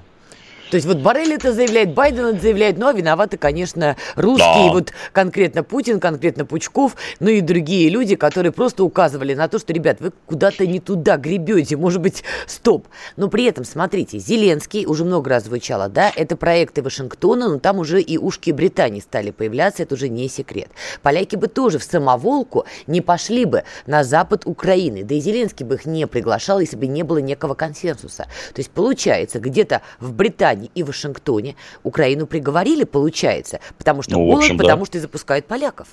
[0.69, 4.73] То есть вот Барель это заявляет, Байден это заявляет, ну а виноваты, конечно, русские, да.
[4.73, 9.73] вот конкретно Путин, конкретно Пучков, ну и другие люди, которые просто указывали на то, что,
[9.73, 12.87] ребят, вы куда-то не туда гребете, может быть, стоп.
[13.17, 17.79] Но при этом, смотрите, Зеленский, уже много раз звучало, да, это проекты Вашингтона, но там
[17.79, 20.69] уже и ушки Британии стали появляться, это уже не секрет.
[21.01, 25.75] Поляки бы тоже в самоволку не пошли бы на запад Украины, да и Зеленский бы
[25.75, 28.27] их не приглашал, если бы не было некого консенсуса.
[28.53, 34.25] То есть, получается, где-то в Британии Казани и Вашингтоне Украину приговорили, получается, потому что ну,
[34.25, 34.85] голод, общем, потому да.
[34.85, 35.87] что запускают поляков.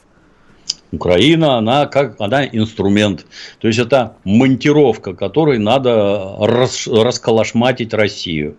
[0.93, 3.27] Украина, она как она инструмент.
[3.59, 8.57] То есть это монтировка, которой надо рас, расколошматить Россию.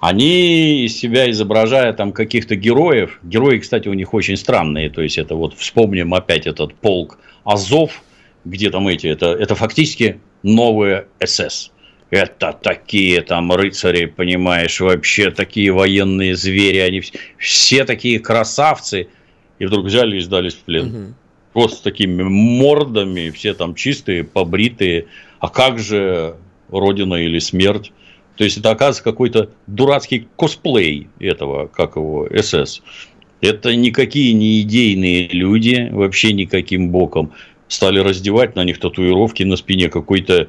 [0.00, 5.18] Они из себя изображая там каких-то героев, герои, кстати, у них очень странные, то есть
[5.18, 8.02] это вот вспомним опять этот полк Азов,
[8.46, 11.70] где там эти, это, это фактически новые СС
[12.10, 17.02] это такие там рыцари, понимаешь, вообще такие военные звери, они
[17.38, 19.08] все, такие красавцы,
[19.58, 20.86] и вдруг взяли и сдались в плен.
[20.86, 21.14] Угу.
[21.54, 25.06] Вот с такими мордами, все там чистые, побритые.
[25.38, 26.36] А как же
[26.68, 27.92] Родина или смерть?
[28.36, 32.82] То есть это оказывается какой-то дурацкий косплей этого, как его, СС.
[33.40, 37.32] Это никакие не идейные люди, вообще никаким боком.
[37.68, 40.48] Стали раздевать на них татуировки на спине какой-то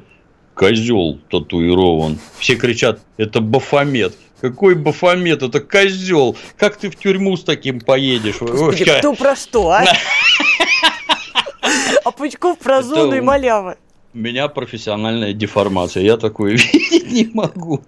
[0.54, 2.18] козел татуирован.
[2.38, 4.14] Все кричат, это Бафомет.
[4.40, 5.42] Какой Бафомет?
[5.42, 6.36] Это козел.
[6.56, 8.38] Как ты в тюрьму с таким поедешь?
[8.40, 9.84] Господи, кто про что, а?
[12.04, 13.76] А Пучков про зону и малявы.
[14.14, 16.02] У меня профессиональная деформация.
[16.02, 17.82] Я такое видеть не могу.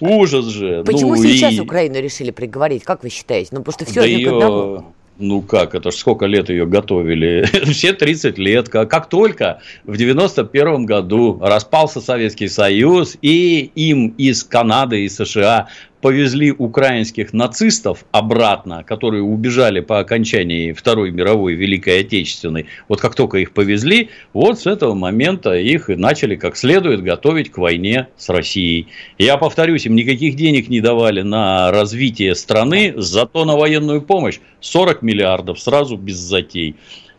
[0.00, 0.82] Ужас же.
[0.84, 1.60] Почему ну, сейчас и...
[1.60, 2.82] Украину решили приговорить?
[2.82, 3.50] Как вы считаете?
[3.52, 4.84] Ну, потому что все да ее...
[5.18, 7.44] Ну как, это ж сколько лет ее готовили?
[7.72, 8.68] Все 30 лет.
[8.68, 15.68] Как только в 91 году распался Советский Союз, и им из Канады и США
[16.00, 23.38] повезли украинских нацистов обратно, которые убежали по окончании Второй мировой Великой Отечественной, вот как только
[23.38, 28.88] их повезли, вот с этого момента их начали как следует готовить к войне с Россией.
[29.18, 34.38] Я повторюсь, им никаких денег не давали на развитие страны, зато на военную помощь.
[34.60, 36.76] 40 миллиардов сразу без затей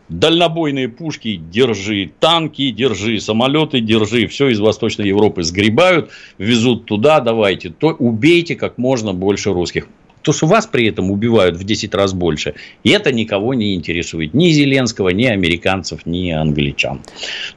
[0.09, 7.69] дальнобойные пушки держи, танки держи, самолеты держи, все из Восточной Европы сгребают, везут туда, давайте,
[7.69, 9.87] то убейте как можно больше русских.
[10.21, 14.33] То, что вас при этом убивают в 10 раз больше, и это никого не интересует.
[14.33, 17.01] Ни Зеленского, ни американцев, ни англичан.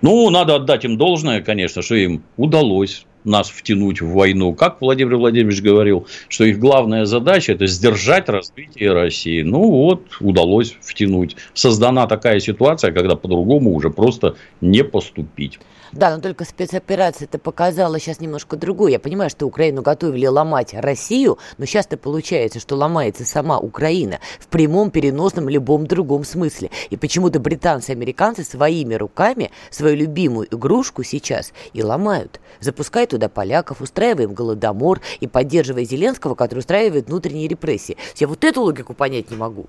[0.03, 4.55] Ну, надо отдать им должное, конечно, что им удалось нас втянуть в войну.
[4.55, 9.43] Как Владимир Владимирович говорил, что их главная задача– это сдержать развитие России.
[9.43, 11.37] Ну вот, удалось втянуть.
[11.55, 15.59] Создана такая ситуация, когда по-другому уже просто не поступить.
[15.93, 18.93] Да, но только спецоперация это показала сейчас немножко другое.
[18.93, 24.47] Я понимаю, что Украину готовили ломать Россию, но сейчас-то получается, что ломается сама Украина в
[24.47, 26.71] прямом, переносном, любом другом смысле.
[26.91, 32.41] И почему-то британцы и американцы своими руками свою любимую игрушку сейчас и ломают.
[32.61, 37.97] Запуская туда поляков, устраиваем голодомор и поддерживая Зеленского, который устраивает внутренние репрессии.
[38.17, 39.67] Я вот эту логику понять не могу.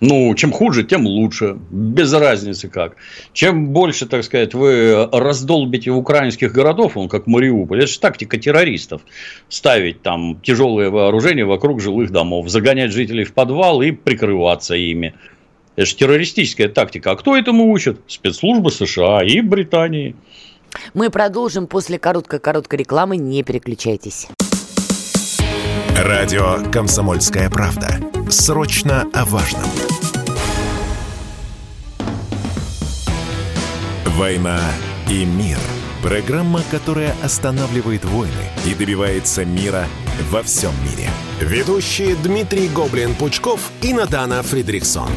[0.00, 1.56] Ну, чем хуже, тем лучше.
[1.70, 2.96] Без разницы как.
[3.32, 9.02] Чем больше, так сказать, вы раздолбите украинских городов, он как Мариуполь, это же тактика террористов.
[9.48, 15.14] Ставить там тяжелое вооружение вокруг жилых домов, загонять жителей в подвал и прикрываться ими.
[15.74, 17.12] Это же террористическая тактика.
[17.12, 18.00] А кто этому учит?
[18.06, 20.14] Спецслужбы США и Британии.
[20.94, 23.16] Мы продолжим после короткой-короткой рекламы.
[23.16, 24.28] Не переключайтесь.
[25.96, 28.17] Радио «Комсомольская правда».
[28.30, 29.62] Срочно о важном.
[34.04, 34.60] «Война
[35.08, 35.58] и мир».
[36.02, 38.32] Программа, которая останавливает войны
[38.66, 39.86] и добивается мира
[40.30, 41.10] во всем мире.
[41.40, 45.08] Ведущие Дмитрий Гоблин-Пучков и Надана Фридриксон.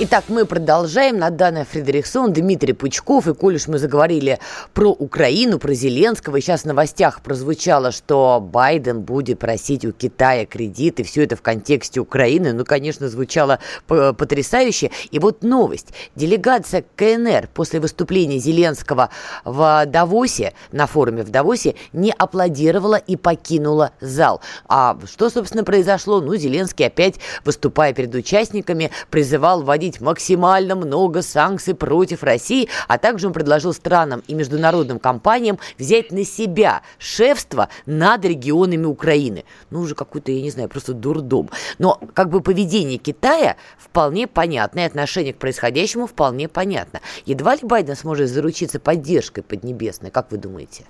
[0.00, 1.18] Итак, мы продолжаем.
[1.18, 3.26] Надана Фредериксон, Дмитрий Пучков.
[3.26, 4.38] И коль уж мы заговорили
[4.72, 10.46] про Украину, про Зеленского, и сейчас в новостях прозвучало, что Байден будет просить у Китая
[10.46, 12.52] кредит, и все это в контексте Украины.
[12.52, 14.92] Ну, конечно, звучало потрясающе.
[15.10, 15.88] И вот новость.
[16.14, 19.10] Делегация КНР после выступления Зеленского
[19.44, 24.42] в Давосе, на форуме в Давосе, не аплодировала и покинула зал.
[24.68, 26.20] А что, собственно, произошло?
[26.20, 32.98] Ну, Зеленский опять, выступая перед участниками, призывал вводить вводить максимально много санкций против России, а
[32.98, 39.44] также он предложил странам и международным компаниям взять на себя шефство над регионами Украины.
[39.70, 41.48] Ну, уже какой-то, я не знаю, просто дурдом.
[41.78, 47.00] Но как бы поведение Китая вполне понятно, и отношение к происходящему вполне понятно.
[47.26, 50.84] Едва ли Байден сможет заручиться поддержкой Поднебесной, как вы думаете?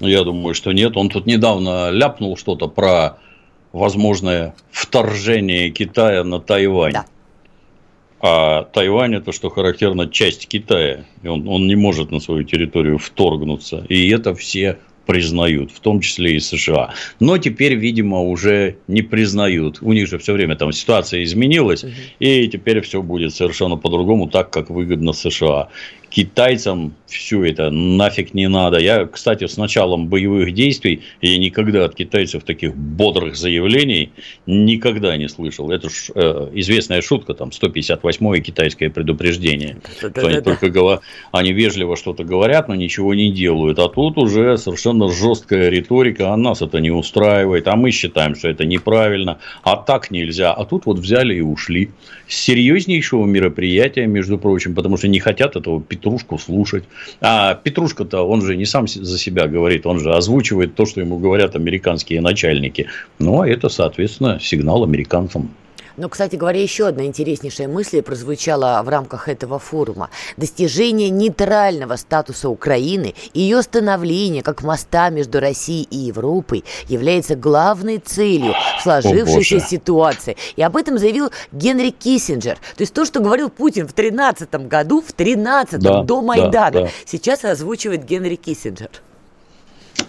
[0.00, 0.96] Я думаю, что нет.
[0.96, 3.18] Он тут недавно ляпнул что-то про
[3.72, 6.92] возможное вторжение Китая на Тайвань.
[6.92, 7.04] Да.
[8.26, 11.04] А Тайвань это, что характерно, часть Китая.
[11.22, 13.84] И он, он не может на свою территорию вторгнуться.
[13.90, 16.94] И это все признают, в том числе и США.
[17.20, 19.82] Но теперь, видимо, уже не признают.
[19.82, 21.84] У них же все время там ситуация изменилась,
[22.18, 25.68] и теперь все будет совершенно по-другому, так как выгодно США
[26.14, 28.78] китайцам все это нафиг не надо.
[28.78, 34.12] Я, кстати, с началом боевых действий, я никогда от китайцев таких бодрых заявлений
[34.46, 35.70] никогда не слышал.
[35.72, 39.78] Это ж э, известная шутка, там, 158-е китайское предупреждение.
[40.02, 41.00] Да, что они только говор...
[41.32, 43.80] они вежливо что-то говорят, но ничего не делают.
[43.80, 48.48] А тут уже совершенно жесткая риторика, а нас это не устраивает, а мы считаем, что
[48.48, 50.52] это неправильно, а так нельзя.
[50.52, 51.90] А тут вот взяли и ушли.
[52.28, 56.84] С серьезнейшего мероприятия, между прочим, потому что не хотят этого Петрушку слушать.
[57.20, 61.18] А Петрушка-то, он же не сам за себя говорит, он же озвучивает то, что ему
[61.18, 62.88] говорят американские начальники.
[63.18, 65.50] Ну, а это, соответственно, сигнал американцам.
[65.96, 70.10] Но, кстати говоря, еще одна интереснейшая мысль прозвучала в рамках этого форума.
[70.36, 77.98] Достижение нейтрального статуса Украины и ее становление как моста между Россией и Европой является главной
[77.98, 80.36] целью сложившейся ситуации.
[80.56, 82.56] И об этом заявил Генри Киссинджер.
[82.76, 86.70] То есть то, что говорил Путин в 2013 году, в 2013 да, до Майдана, да,
[86.70, 86.88] да.
[87.06, 88.90] сейчас озвучивает Генри Киссинджер.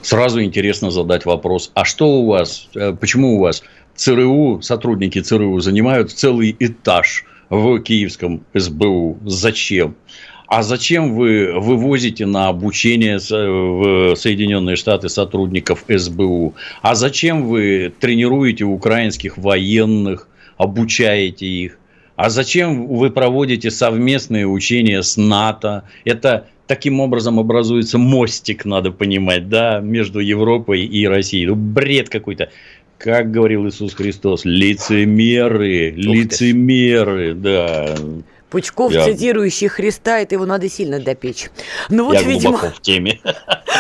[0.02, 3.64] Сразу интересно задать вопрос, а что у вас, э, почему у вас
[3.96, 9.18] ЦРУ, сотрудники ЦРУ занимают целый этаж в Киевском СБУ.
[9.26, 9.96] Зачем?
[10.48, 16.54] А зачем вы вывозите на обучение в Соединенные Штаты сотрудников СБУ?
[16.82, 20.28] А зачем вы тренируете украинских военных,
[20.58, 21.80] обучаете их?
[22.16, 25.84] А зачем вы проводите совместные учения с НАТО?
[26.06, 31.48] Это таким образом образуется мостик, надо понимать, да, между Европой и Россией.
[31.48, 32.50] Ну, бред какой-то
[32.98, 37.96] как говорил Иисус Христос, лицемеры, лицемеры, да.
[38.50, 39.04] Пучков, я...
[39.04, 41.50] цитирующий Христа, это его надо сильно допечь.
[41.90, 43.20] Ну вот, я видимо, в теме.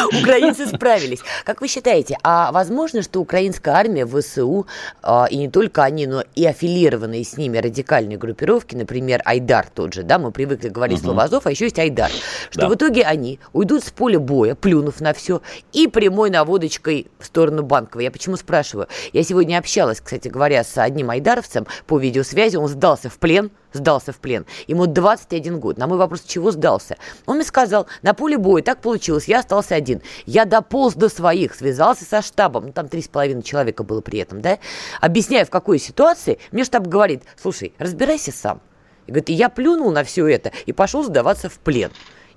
[0.08, 1.20] Украинцы справились.
[1.44, 4.68] Как вы считаете, а возможно, что украинская армия, ВСУ,
[5.02, 9.94] а, и не только они, но и аффилированные с ними радикальные группировки, например, Айдар тот
[9.94, 11.06] же, да, мы привыкли говорить угу.
[11.06, 12.12] слово Азов, а еще есть Айдар,
[12.50, 12.70] что да.
[12.70, 15.42] в итоге они уйдут с поля боя, плюнув на все,
[15.74, 18.06] и прямой наводочкой в сторону Банковой.
[18.06, 18.88] Я почему спрашиваю?
[19.14, 24.12] Я сегодня общалась, кстати говоря, с одним айдаровцем по видеосвязи, он сдался в плен, сдался
[24.12, 24.46] в плен.
[24.68, 25.78] Ему 21 год.
[25.78, 26.98] На мой вопрос, чего сдался?
[27.26, 30.02] Он мне сказал, на поле боя так получилось, я остался один.
[30.26, 34.20] Я дополз до своих, связался со штабом, ну там три с половиной человека было при
[34.20, 34.60] этом, да?
[35.02, 38.62] Объясняю, в какой ситуации, мне штаб говорит, слушай, разбирайся сам.
[39.08, 41.92] И говорит, я плюнул на все это и пошел сдаваться в плен.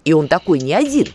[0.05, 1.09] И он такой не один.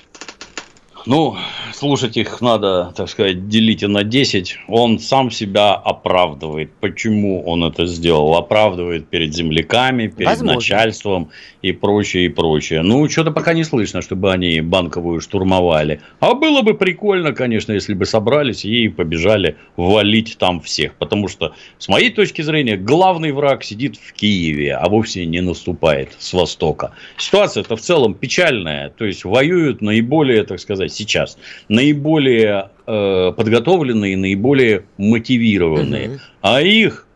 [1.05, 1.35] Ну,
[1.73, 4.59] слушать их надо, так сказать, делить на 10.
[4.67, 6.71] Он сам себя оправдывает.
[6.79, 8.35] Почему он это сделал?
[8.35, 10.55] Оправдывает перед земляками, перед Возможно.
[10.55, 11.29] начальством
[11.61, 12.83] и прочее, и прочее.
[12.83, 15.99] Ну, что-то пока не слышно, чтобы они банковую штурмовали.
[16.21, 20.93] А было бы прикольно, конечно, если бы собрались и побежали валить там всех.
[20.95, 26.15] Потому что, с моей точки зрения, главный враг сидит в Киеве, а вовсе не наступает
[26.17, 26.93] с востока.
[27.17, 28.89] Ситуация-то в целом печальная.
[28.89, 31.37] То есть, воюют наиболее, так сказать, сейчас
[31.69, 36.19] наиболее э, подготовленные, наиболее мотивированные, угу.
[36.41, 37.07] а их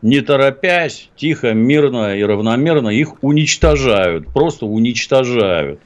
[0.00, 5.80] не торопясь, тихо, мирно и равномерно их уничтожают, просто уничтожают.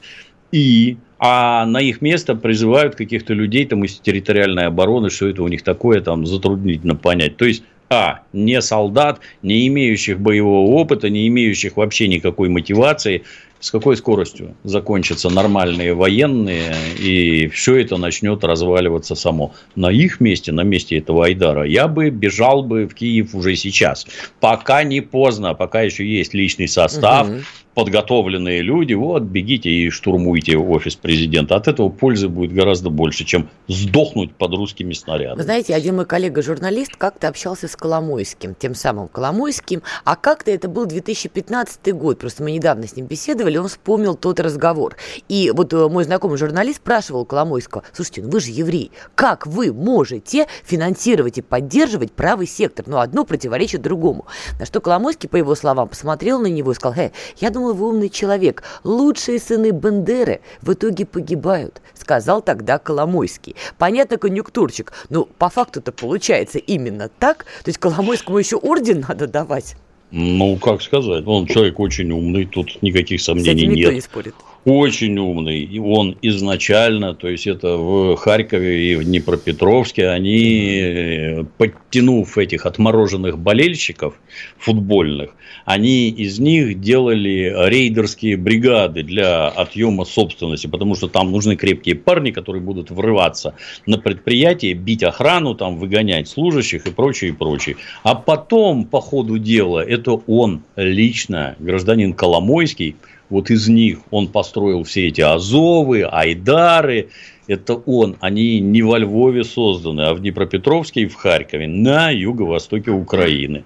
[0.51, 5.49] И а на их место призывают каких-то людей там из территориальной обороны, что это у
[5.49, 7.37] них такое, там затруднительно понять.
[7.37, 7.63] То есть
[7.93, 8.23] а.
[8.33, 13.25] Не солдат, не имеющих боевого опыта, не имеющих вообще никакой мотивации,
[13.63, 19.55] с какой скоростью закончатся нормальные военные, и все это начнет разваливаться само.
[19.77, 24.05] На их месте, на месте этого Айдара, я бы бежал бы в Киев уже сейчас.
[24.41, 27.39] Пока не поздно, пока еще есть личный состав, угу
[27.75, 31.57] подготовленные люди, вот, бегите и штурмуйте офис президента.
[31.57, 35.39] От этого пользы будет гораздо больше, чем сдохнуть под русскими снарядами.
[35.39, 40.69] Вы знаете, один мой коллега-журналист как-то общался с Коломойским, тем самым Коломойским, а как-то это
[40.69, 44.97] был 2015 год, просто мы недавно с ним беседовали, он вспомнил тот разговор.
[45.29, 49.73] И вот э, мой знакомый журналист спрашивал Коломойского, слушайте, ну вы же еврей, как вы
[49.73, 52.85] можете финансировать и поддерживать правый сектор?
[52.87, 54.27] Ну, одно противоречит другому.
[54.59, 57.89] На что Коломойский, по его словам, посмотрел на него и сказал, «Хей, я думаю, вы
[57.89, 58.63] умный человек.
[58.85, 63.55] Лучшие сыны Бендеры в итоге погибают, сказал тогда Коломойский.
[63.79, 67.45] Понятно, конъюнктурчик, но по факту-то получается именно так.
[67.65, 69.77] То есть Коломойскому еще орден надо давать.
[70.11, 73.77] Ну, как сказать, он человек очень умный, тут никаких сомнений нет.
[73.77, 74.35] никто не спорит
[74.65, 75.61] очень умный.
[75.61, 82.67] И он изначально, то есть это в Харькове и в Днепропетровске, они, э, подтянув этих
[82.67, 84.15] отмороженных болельщиков
[84.59, 85.31] футбольных,
[85.65, 92.31] они из них делали рейдерские бригады для отъема собственности, потому что там нужны крепкие парни,
[92.31, 93.55] которые будут врываться
[93.87, 97.77] на предприятие, бить охрану, там выгонять служащих и прочее, и прочее.
[98.03, 102.97] А потом, по ходу дела, это он лично, гражданин Коломойский,
[103.33, 107.09] вот из них он построил все эти Азовы, Айдары.
[107.47, 108.17] Это он.
[108.21, 113.65] Они не во Львове созданы, а в Днепропетровске и в Харькове, на юго-востоке Украины.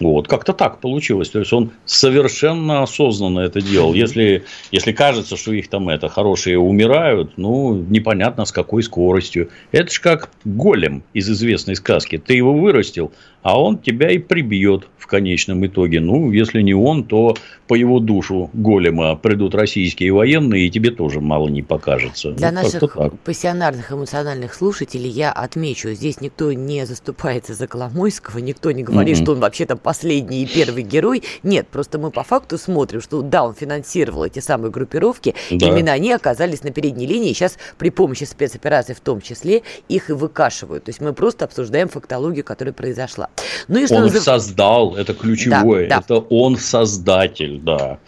[0.00, 1.28] Вот, как-то так получилось.
[1.28, 3.92] То есть он совершенно осознанно это делал.
[3.92, 9.50] Если, если кажется, что их там это хорошие умирают, ну, непонятно с какой скоростью.
[9.72, 12.16] Это же как голем из известной сказки.
[12.16, 13.12] Ты его вырастил,
[13.46, 16.00] а он тебя и прибьет в конечном итоге.
[16.00, 17.36] Ну, если не он, то
[17.68, 22.32] по его душу голема придут российские военные, и тебе тоже мало не покажется.
[22.32, 28.72] Для ну, наших пассионарных эмоциональных слушателей я отмечу, здесь никто не заступается за Коломойского, никто
[28.72, 29.22] не говорит, mm-hmm.
[29.22, 31.22] что он вообще-то последний и первый герой.
[31.44, 35.68] Нет, просто мы по факту смотрим, что да, он финансировал эти самые группировки, да.
[35.68, 40.10] именно они оказались на передней линии, и сейчас при помощи спецопераций в том числе их
[40.10, 40.82] и выкашивают.
[40.82, 43.28] То есть мы просто обсуждаем фактологию, которая произошла.
[43.68, 44.22] Ну, и что он назов...
[44.22, 46.02] создал, это ключевое, да, да.
[46.04, 47.98] это он создатель, да.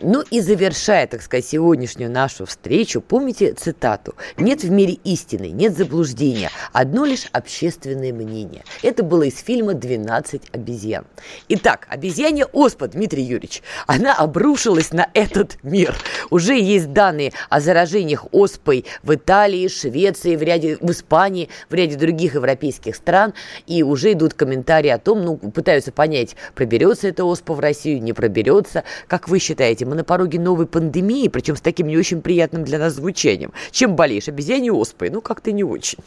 [0.00, 5.76] Ну и завершая, так сказать, сегодняшнюю нашу встречу, помните цитату «Нет в мире истины, нет
[5.76, 8.64] заблуждения, одно лишь общественное мнение».
[8.82, 11.06] Это было из фильма «12 обезьян».
[11.48, 15.96] Итак, обезьяне оспа, Дмитрий Юрьевич, она обрушилась на этот мир.
[16.30, 21.96] Уже есть данные о заражениях оспой в Италии, Швеции, в, ряде, в Испании, в ряде
[21.96, 23.32] других европейских стран,
[23.66, 28.12] и уже идут комментарии о том, ну, пытаются понять, проберется эта оспа в Россию, не
[28.12, 28.84] проберется.
[29.08, 32.78] Как вы считаете, мы на пороге новой пандемии, причем с таким не очень приятным для
[32.78, 33.52] нас звучанием.
[33.70, 34.28] Чем болеешь?
[34.28, 35.10] Обезьяне оспой?
[35.10, 35.98] Ну, как-то не очень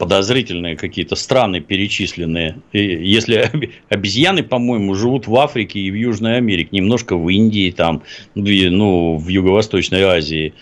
[0.00, 2.56] подозрительные какие-то страны перечисленные.
[2.72, 3.50] И если
[3.90, 8.02] обезьяны, по-моему, живут в Африке и в Южной Америке, немножко в Индии, там,
[8.34, 10.54] ну, в Юго-Восточной Азии.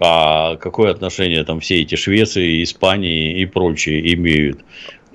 [0.00, 4.60] А какое отношение там все эти Швеции, Испании и прочие имеют?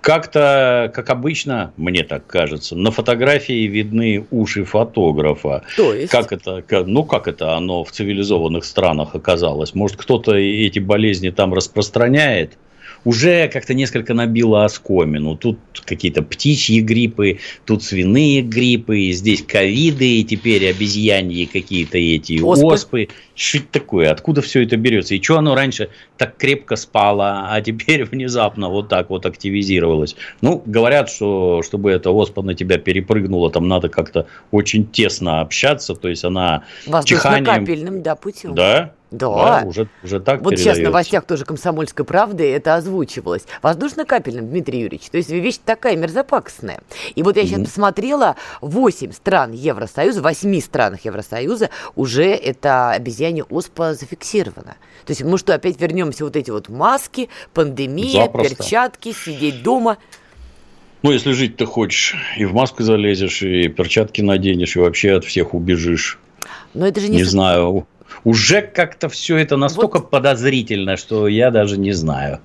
[0.02, 5.64] Как-то, как обычно, мне так кажется, на фотографии видны уши фотографа.
[5.78, 6.12] То есть?
[6.12, 9.76] Как это, ну, как это оно в цивилизованных странах оказалось?
[9.76, 12.58] Может, кто-то эти болезни там распространяет?
[13.04, 15.36] Уже как-то несколько набило оскомину.
[15.36, 22.66] Тут какие-то птичьи гриппы, тут свиные гриппы, здесь ковиды, и теперь обезьяньи какие-то эти оспы.
[22.66, 23.08] оспы.
[23.34, 24.12] Что это такое?
[24.12, 25.16] Откуда все это берется?
[25.16, 30.16] И что оно раньше так крепко спало, а теперь внезапно вот так вот активизировалось?
[30.42, 35.96] Ну, говорят, что чтобы эта оспа на тебя перепрыгнула, там надо как-то очень тесно общаться,
[35.96, 36.64] то есть она
[37.06, 38.04] чиханием...
[38.04, 38.54] да, путем.
[38.54, 38.94] Да?
[39.12, 39.62] Да.
[39.62, 43.44] да уже, уже так Вот сейчас в новостях тоже «Комсомольской правды» это озвучивалось.
[43.62, 45.10] Воздушно-капельным, Дмитрий Юрьевич.
[45.10, 46.80] То есть вещь такая мерзопакостная.
[47.16, 47.66] И вот я сейчас mm-hmm.
[47.66, 54.78] посмотрела, 8 стран Евросоюза, в 8 странах Евросоюза уже это обезьяне оспа зафиксировано.
[55.06, 58.56] То есть мы что, опять вернемся вот эти вот маски, пандемия, Запросто.
[58.56, 59.98] перчатки, сидеть дома–
[61.04, 65.26] ну, если жить ты хочешь, и в маску залезешь, и перчатки наденешь, и вообще от
[65.26, 66.20] всех убежишь.
[66.76, 67.18] Но это же не...
[67.18, 67.88] Не знаю
[68.24, 70.10] уже как-то все это настолько вот.
[70.10, 72.40] подозрительно, что я даже не знаю.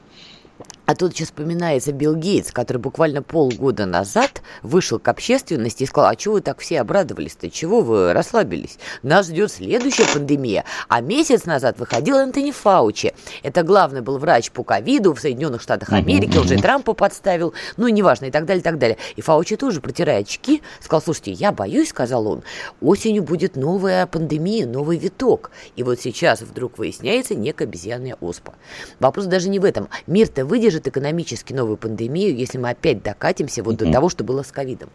[0.86, 6.10] А тут еще вспоминается Билл Гейтс, который буквально полгода назад вышел к общественности и сказал,
[6.10, 8.78] а чего вы так все обрадовались-то, чего вы расслабились?
[9.02, 10.64] Нас ждет следующая пандемия.
[10.88, 13.14] А месяц назад выходил Энтони Фаучи.
[13.42, 17.52] Это главный был врач по ковиду в Соединенных Штатах Америки, он же и Трампа подставил,
[17.76, 18.96] ну, неважно, и так далее, и так далее.
[19.16, 22.42] И Фаучи тоже, протирая очки, сказал, слушайте, я боюсь, сказал он,
[22.80, 25.50] осенью будет новая пандемия, новый виток.
[25.74, 28.54] И вот сейчас вдруг выясняется некая обезьянная оспа.
[29.00, 29.88] Вопрос даже не в этом.
[30.06, 34.42] Мир-то выдержит выдержит экономически новую пандемию, если мы опять докатимся вот до того, что было
[34.42, 34.90] с ковидом?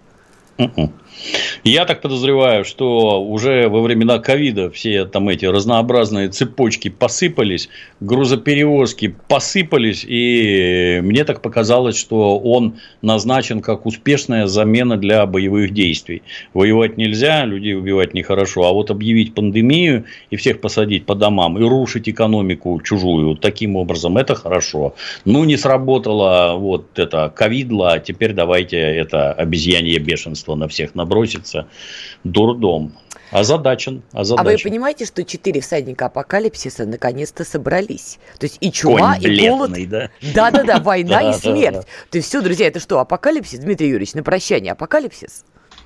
[1.63, 9.15] Я так подозреваю, что уже во времена ковида все там эти разнообразные цепочки посыпались, грузоперевозки
[9.27, 16.23] посыпались, и мне так показалось, что он назначен как успешная замена для боевых действий.
[16.53, 21.63] Воевать нельзя, людей убивать нехорошо, а вот объявить пандемию и всех посадить по домам и
[21.63, 24.95] рушить экономику чужую таким образом, это хорошо.
[25.25, 31.67] Ну, не сработало вот это ковидло, а теперь давайте это обезьянье бешенство на всех набросится.
[32.23, 32.93] Дурдом.
[33.31, 34.47] Озадачен, озадачен.
[34.47, 38.19] А вы понимаете, что четыре всадника апокалипсиса наконец-то собрались?
[38.39, 39.89] То есть и чума, Конь и голод.
[39.89, 40.09] да?
[40.33, 41.87] Да-да-да, война и смерть.
[42.09, 45.45] То есть все, друзья, это что, апокалипсис, Дмитрий Юрьевич, на прощание, апокалипсис?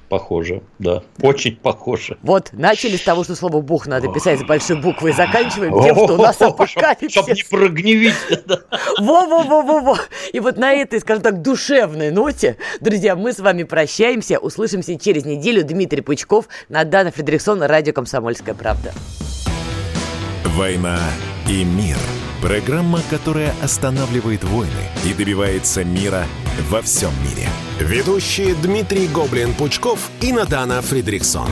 [0.10, 1.02] Похоже, да.
[1.22, 2.18] Очень похоже.
[2.22, 5.96] Вот, начали с того, что слово «бог» надо писать с большой буквы, и заканчиваем тем,
[5.96, 7.12] что у нас апокалипсис.
[7.12, 8.14] Чтобы не прогневить.
[9.00, 9.98] Во-во-во-во-во.
[10.32, 14.38] И вот на этой, скажем так, душевной ноте, друзья, мы с вами прощаемся.
[14.38, 15.64] Услышимся через неделю.
[15.64, 18.94] Дмитрий Пучков, Надана Фредериксон, радио «Комсомольская правда».
[20.56, 21.00] «Война
[21.50, 21.98] и мир»–
[22.42, 24.72] программа, которая останавливает войны
[25.04, 26.26] и добивается мира
[26.70, 27.50] во всем мире.
[27.80, 31.50] Ведущие Дмитрий Гоблин-Пучков и Надана Фридрихсон.